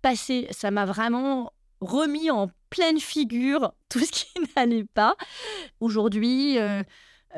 passer, 0.00 0.46
ça 0.52 0.70
m'a 0.70 0.86
vraiment 0.86 1.52
remis 1.84 2.30
en 2.30 2.50
pleine 2.70 2.98
figure 2.98 3.72
tout 3.88 4.00
ce 4.00 4.10
qui 4.10 4.26
n'allait 4.56 4.84
pas. 4.84 5.16
Aujourd'hui, 5.80 6.58
euh, 6.58 6.82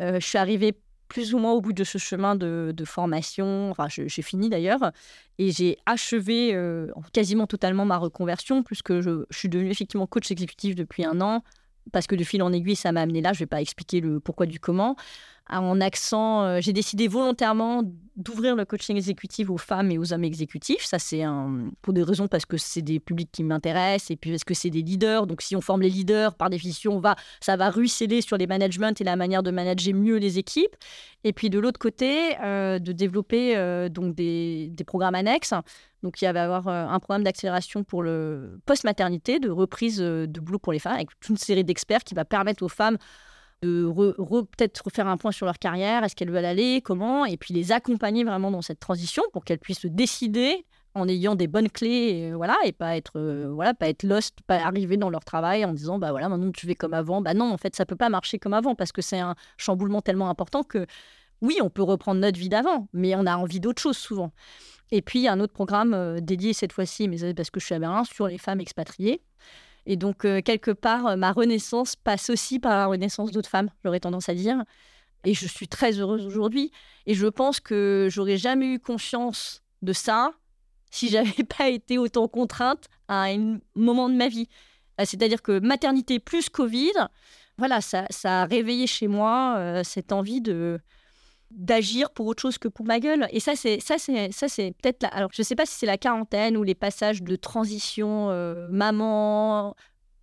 euh, 0.01 0.21
je 0.21 0.27
suis 0.27 0.39
arrivée 0.39 0.79
plus 1.09 1.35
ou 1.35 1.39
moins 1.39 1.53
au 1.53 1.61
bout 1.61 1.73
de 1.73 1.85
ce 1.85 1.99
chemin 1.99 2.35
de, 2.35 2.75
formation. 2.85 3.71
Enfin, 3.71 3.87
j'ai 3.89 4.23
fini 4.23 4.49
d'ailleurs. 4.49 4.91
Et 5.39 5.53
j'ai 5.53 5.79
achevé 5.87 6.53
euh, 6.53 6.89
quasiment 7.13 7.47
totalement 7.47 7.85
ma 7.85 7.97
reconversion, 7.97 8.65
puisque 8.65 9.01
je, 9.01 9.25
je 9.31 9.39
suis 9.39 9.49
devenue 9.49 9.71
effectivement 9.71 10.09
coach 10.09 10.31
exécutif 10.33 10.75
depuis 10.75 11.05
un 11.05 11.21
an, 11.21 11.45
parce 11.93 12.09
que 12.09 12.17
de 12.17 12.25
fil 12.25 12.43
en 12.43 12.53
aiguille, 12.53 12.75
ça 12.75 12.91
m'a 12.91 13.03
amené 13.03 13.21
là. 13.21 13.33
Je 13.33 13.37
ne 13.37 13.41
vais 13.41 13.47
pas 13.47 13.61
expliquer 13.61 14.01
le 14.01 14.19
pourquoi 14.19 14.47
du 14.47 14.59
comment. 14.59 14.97
En 15.49 15.81
accent, 15.81 16.43
euh, 16.43 16.59
j'ai 16.61 16.73
décidé 16.73 17.07
volontairement 17.07 17.83
d'ouvrir 18.17 18.57
le 18.57 18.65
coaching 18.65 18.97
exécutif 18.97 19.51
aux 19.51 19.59
femmes 19.59 19.91
et 19.91 19.99
aux 19.99 20.13
hommes 20.13 20.25
exécutifs. 20.25 20.85
Ça, 20.85 20.99
c'est 20.99 21.23
pour 21.83 21.93
des 21.93 22.03
raisons 22.03 22.29
parce 22.29 22.47
que 22.47 22.57
c'est 22.57 22.83
des 22.83 22.99
publics 22.99 23.31
qui 23.31 23.45
m'intéressent 23.45 24.11
et 24.11 24.17
puis 24.17 24.31
parce 24.31 24.43
que 24.43 24.55
c'est 24.55 24.71
des 24.71 24.83
leaders. 24.83 25.27
Donc, 25.27 25.43
si 25.43 25.55
on 25.55 25.61
forme 25.61 25.83
les 25.83 25.91
leaders, 25.91 26.35
par 26.35 26.51
définition, 26.51 26.99
va, 26.99 27.15
ça 27.41 27.57
va 27.57 27.71
ruisseler 27.71 28.23
sur 28.23 28.39
les 28.39 28.47
managements 28.47 28.93
et 28.99 29.05
la 29.05 29.17
manière 29.17 29.43
de 29.43 29.51
manager 29.51 29.95
mieux 29.95 30.17
les 30.17 30.39
équipes. 30.39 30.75
Et 31.25 31.33
puis, 31.33 31.51
de 31.51 31.59
l'autre 31.59 31.79
côté, 31.79 32.37
euh, 32.43 32.79
de 32.79 32.93
développer 32.93 33.57
euh, 33.57 33.89
donc 33.89 34.15
des, 34.15 34.73
programmes 34.87 35.15
annexes. 35.15 35.53
Donc, 36.03 36.23
il 36.23 36.25
y 36.25 36.29
avoir 36.29 36.69
un 36.69 36.99
programme 37.01 37.25
d'accélération 37.25 37.85
pour 37.85 38.03
le 38.03 38.61
post-maternité, 38.65 39.41
de 39.41 39.51
reprise 39.51 39.99
de 39.99 40.41
boulot 40.41 40.59
pour 40.59 40.73
les 40.73 40.79
femmes, 40.79 40.95
avec 40.95 41.09
toute 41.11 41.29
une 41.31 41.37
série 41.37 41.65
d'experts 41.65 42.05
qui 42.05 42.15
va 42.15 42.25
permettre 42.25 42.63
aux 42.63 42.69
femmes 42.69 42.97
peut-être 43.67 44.83
refaire 44.85 45.07
un 45.07 45.17
point 45.17 45.33
sur 45.33 45.47
leur 45.47 45.59
carrière, 45.59 46.05
est-ce 46.05 46.17
qu'elles 46.17 46.31
veulent 46.31 46.45
aller, 46.45 46.81
comment, 46.83 47.25
et 47.25 47.37
puis 47.37 47.55
les 47.55 47.73
accompagner 47.73 48.25
vraiment 48.25 48.51
dans 48.51 48.63
cette 48.63 48.81
transition 48.81 49.23
pour 49.33 49.45
qu'elles 49.45 49.59
puissent 49.59 49.81
se 49.81 49.89
décider 49.89 50.65
en 50.97 51.09
ayant 51.09 51.35
des 51.35 51.47
bonnes 51.47 51.69
clés, 51.69 52.31
euh, 52.31 52.37
voilà, 52.37 52.57
et 52.65 52.73
pas 52.73 52.97
être, 52.97 53.13
euh, 53.17 53.51
voilà, 53.53 53.75
pas 53.75 53.89
être 53.89 54.03
lost, 54.03 54.41
pas 54.47 54.57
arriver 54.57 54.97
dans 54.97 55.11
leur 55.11 55.25
travail 55.25 55.65
en 55.65 55.73
disant, 55.75 55.99
bah 55.99 56.11
voilà, 56.11 56.29
maintenant 56.31 56.51
tu 56.53 56.67
fais 56.67 56.75
comme 56.75 56.95
avant. 56.95 57.21
Bah 57.21 57.35
non, 57.35 57.53
en 57.53 57.59
fait, 57.59 57.77
ça 57.77 57.85
peut 57.85 57.97
pas 57.97 58.09
marcher 58.09 58.39
comme 58.39 58.55
avant 58.55 58.75
parce 58.75 58.93
que 58.93 59.03
c'est 59.03 59.21
un 59.21 59.35
chamboulement 59.59 60.01
tellement 60.01 60.31
important 60.31 60.63
que, 60.63 60.87
oui, 61.43 61.59
on 61.63 61.69
peut 61.69 61.83
reprendre 61.83 62.21
notre 62.21 62.39
vie 62.39 62.49
d'avant, 62.49 62.89
mais 62.95 63.15
on 63.15 63.27
a 63.27 63.37
envie 63.37 63.61
d'autre 63.61 63.83
chose 63.83 63.99
souvent. 63.99 64.33
Et 64.91 65.03
puis, 65.03 65.19
il 65.19 65.23
y 65.23 65.29
a 65.29 65.33
un 65.33 65.41
autre 65.41 65.53
programme 65.53 65.93
euh, 65.93 66.21
dédié 66.21 66.55
cette 66.55 66.73
fois-ci, 66.73 67.09
mais 67.09 67.35
parce 67.35 67.51
que 67.51 67.61
je 67.61 67.67
suis 67.67 67.75
à 67.75 67.79
Berlin, 67.79 68.05
sur 68.05 68.29
les 68.29 68.39
femmes 68.39 68.61
expatriées. 68.61 69.21
Et 69.87 69.97
donc, 69.97 70.25
euh, 70.25 70.43
quelque 70.43 70.73
part, 70.73 71.07
euh, 71.07 71.17
ma 71.17 71.33
renaissance 71.33 71.95
passe 71.97 72.29
aussi 72.29 72.59
par 72.59 72.73
la 72.73 72.87
renaissance 72.87 73.31
d'autres 73.31 73.49
femmes, 73.49 73.71
j'aurais 73.85 74.01
tendance 74.01 74.29
à 74.29 74.35
dire. 74.35 74.65
Et 75.25 75.33
je 75.33 75.47
suis 75.47 75.69
très 75.69 75.99
heureuse 75.99 76.27
aujourd'hui. 76.27 76.73
Et 77.07 77.15
je 77.15 77.27
pense 77.27 77.61
que 77.61 78.09
j'aurais 78.11 78.37
jamais 78.37 78.67
eu 78.67 78.81
conscience 78.81 79.63
de 79.83 79.93
ça 79.93 80.33
si 80.91 81.09
j'avais 81.11 81.45
pas 81.45 81.69
été 81.69 81.99
autant 81.99 82.29
contrainte 82.29 82.87
à 83.09 83.25
un 83.25 83.59
moment 83.77 84.09
de 84.09 84.15
ma 84.15 84.29
vie. 84.29 84.49
Euh, 85.01 85.05
c'est-à-dire 85.07 85.41
que 85.41 85.61
maternité 85.61 86.19
plus 86.19 86.49
Covid, 86.49 86.93
voilà, 87.59 87.81
ça, 87.81 88.07
ça 88.11 88.43
a 88.43 88.45
réveillé 88.45 88.87
chez 88.87 89.09
moi 89.09 89.81
cette 89.83 90.13
envie 90.13 90.43
de, 90.43 90.79
d'agir 91.51 92.11
pour 92.11 92.27
autre 92.27 92.43
chose 92.43 92.59
que 92.59 92.69
pour 92.69 92.87
ma 92.87 93.01
gueule. 93.01 93.29
Et 93.31 93.41
ça, 93.41 93.57
c'est 93.57 93.81
ça, 93.81 93.99
c'est 93.99 94.33
ça, 94.33 94.49
c'est 94.49 94.75
peut-être 94.83 95.07
Alors, 95.13 95.31
je 95.33 95.43
sais 95.43 95.55
pas 95.55 95.67
si 95.67 95.75
c'est 95.75 95.87
la 95.87 95.99
quarantaine 95.99 96.57
ou 96.57 96.63
les 96.63 96.75
passages 96.75 97.23
de 97.23 97.37
transition 97.37 98.31
euh, 98.31 98.67
maman 98.71 99.75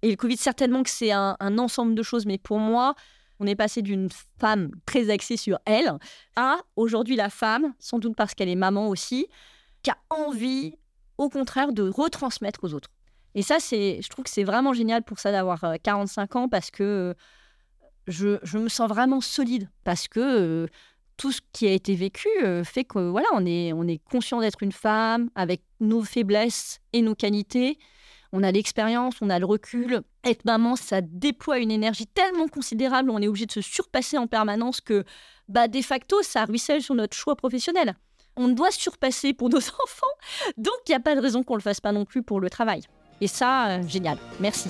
et 0.01 0.09
le 0.09 0.15
Covid. 0.15 0.37
Certainement 0.37 0.83
que 0.83 0.89
c'est 0.89 1.11
un, 1.11 1.35
ensemble 1.57 1.95
de 1.95 2.03
choses, 2.03 2.25
mais 2.25 2.37
pour 2.37 2.59
moi, 2.59 2.95
on 3.39 3.47
est 3.47 3.55
passé 3.55 3.81
d'une 3.81 4.09
femme 4.39 4.71
très 4.85 5.09
axée 5.09 5.37
sur 5.37 5.59
elle 5.65 5.97
à 6.35 6.57
aujourd'hui 6.75 7.15
la 7.15 7.29
femme, 7.29 7.73
sans 7.79 7.99
doute 7.99 8.15
parce 8.15 8.33
qu'elle 8.35 8.49
est 8.49 8.55
maman 8.55 8.89
aussi, 8.89 9.27
qui 9.81 9.91
a 9.91 9.97
envie, 10.09 10.77
au 11.17 11.29
contraire, 11.29 11.73
de 11.73 11.89
retransmettre 11.89 12.63
aux 12.63 12.73
autres. 12.73 12.89
Et 13.35 13.41
ça, 13.41 13.59
c'est, 13.59 13.99
je 14.01 14.09
trouve 14.09 14.25
que 14.25 14.29
c'est 14.29 14.43
vraiment 14.43 14.73
génial 14.73 15.03
pour 15.03 15.19
ça 15.19 15.31
d'avoir 15.31 15.65
45 15.81 16.35
euh, 16.35 16.39
ans 16.39 16.49
parce 16.49 16.69
que 16.69 16.83
euh, 16.83 17.13
je, 18.07 18.37
je, 18.43 18.59
me 18.59 18.69
sens 18.69 18.87
vraiment 18.87 19.21
solide 19.21 19.69
parce 19.83 20.07
que 20.07 20.67
tout 21.17 21.31
ce 21.31 21.41
qui 21.51 21.67
a 21.67 21.71
été 21.71 21.95
vécu 21.95 22.27
euh, 22.43 22.63
fait 22.63 22.83
que 22.83 22.99
voilà, 23.09 23.27
on 23.33 23.45
est, 23.45 23.73
on 23.73 23.87
est 23.87 23.99
conscient 24.09 24.39
d'être 24.41 24.63
une 24.63 24.71
femme 24.71 25.29
avec 25.35 25.61
nos 25.79 26.03
faiblesses 26.03 26.79
et 26.93 27.01
nos 27.01 27.15
qualités. 27.15 27.77
On 28.31 28.41
a 28.41 28.51
l'expérience, 28.51 29.15
on 29.21 29.29
a 29.29 29.37
le 29.37 29.45
recul. 29.45 30.01
Être 30.23 30.45
maman, 30.45 30.75
ça 30.75 31.01
déploie 31.01 31.59
une 31.59 31.71
énergie 31.71 32.07
tellement 32.07 32.47
considérable, 32.47 33.11
on 33.11 33.21
est 33.21 33.27
obligé 33.27 33.45
de 33.45 33.51
se 33.51 33.61
surpasser 33.61 34.17
en 34.17 34.27
permanence 34.27 34.81
que, 34.81 35.03
bah, 35.47 35.67
de 35.67 35.81
facto, 35.81 36.21
ça 36.23 36.45
ruisselle 36.45 36.81
sur 36.81 36.95
notre 36.95 37.15
choix 37.15 37.35
professionnel. 37.35 37.95
On 38.35 38.47
doit 38.47 38.71
surpasser 38.71 39.33
pour 39.33 39.49
nos 39.51 39.57
enfants, 39.57 40.07
donc 40.57 40.73
il 40.87 40.91
n'y 40.91 40.95
a 40.95 40.99
pas 40.99 41.15
de 41.15 41.21
raison 41.21 41.43
qu'on 41.43 41.53
ne 41.53 41.59
le 41.59 41.63
fasse 41.63 41.81
pas 41.81 41.91
non 41.91 42.05
plus 42.05 42.23
pour 42.23 42.39
le 42.39 42.49
travail. 42.49 42.81
Et 43.21 43.27
ça, 43.27 43.67
euh, 43.67 43.87
génial. 43.87 44.17
Merci. 44.39 44.69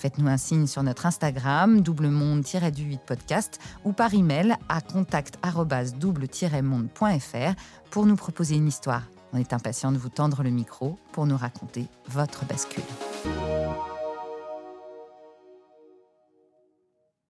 Faites-nous 0.00 0.28
un 0.28 0.38
signe 0.38 0.66
sur 0.66 0.82
notre 0.82 1.04
Instagram, 1.04 1.82
doublemonde-du8 1.82 3.00
podcast, 3.06 3.60
ou 3.84 3.92
par 3.92 4.14
email 4.14 4.56
à 4.70 4.80
contact-double-monde.fr 4.80 7.60
pour 7.90 8.06
nous 8.06 8.16
proposer 8.16 8.54
une 8.54 8.66
histoire. 8.66 9.02
On 9.34 9.38
est 9.38 9.52
impatient 9.52 9.92
de 9.92 9.98
vous 9.98 10.08
tendre 10.08 10.42
le 10.42 10.48
micro 10.48 10.98
pour 11.12 11.26
nous 11.26 11.36
raconter 11.36 11.86
votre 12.08 12.46
bascule. 12.46 12.82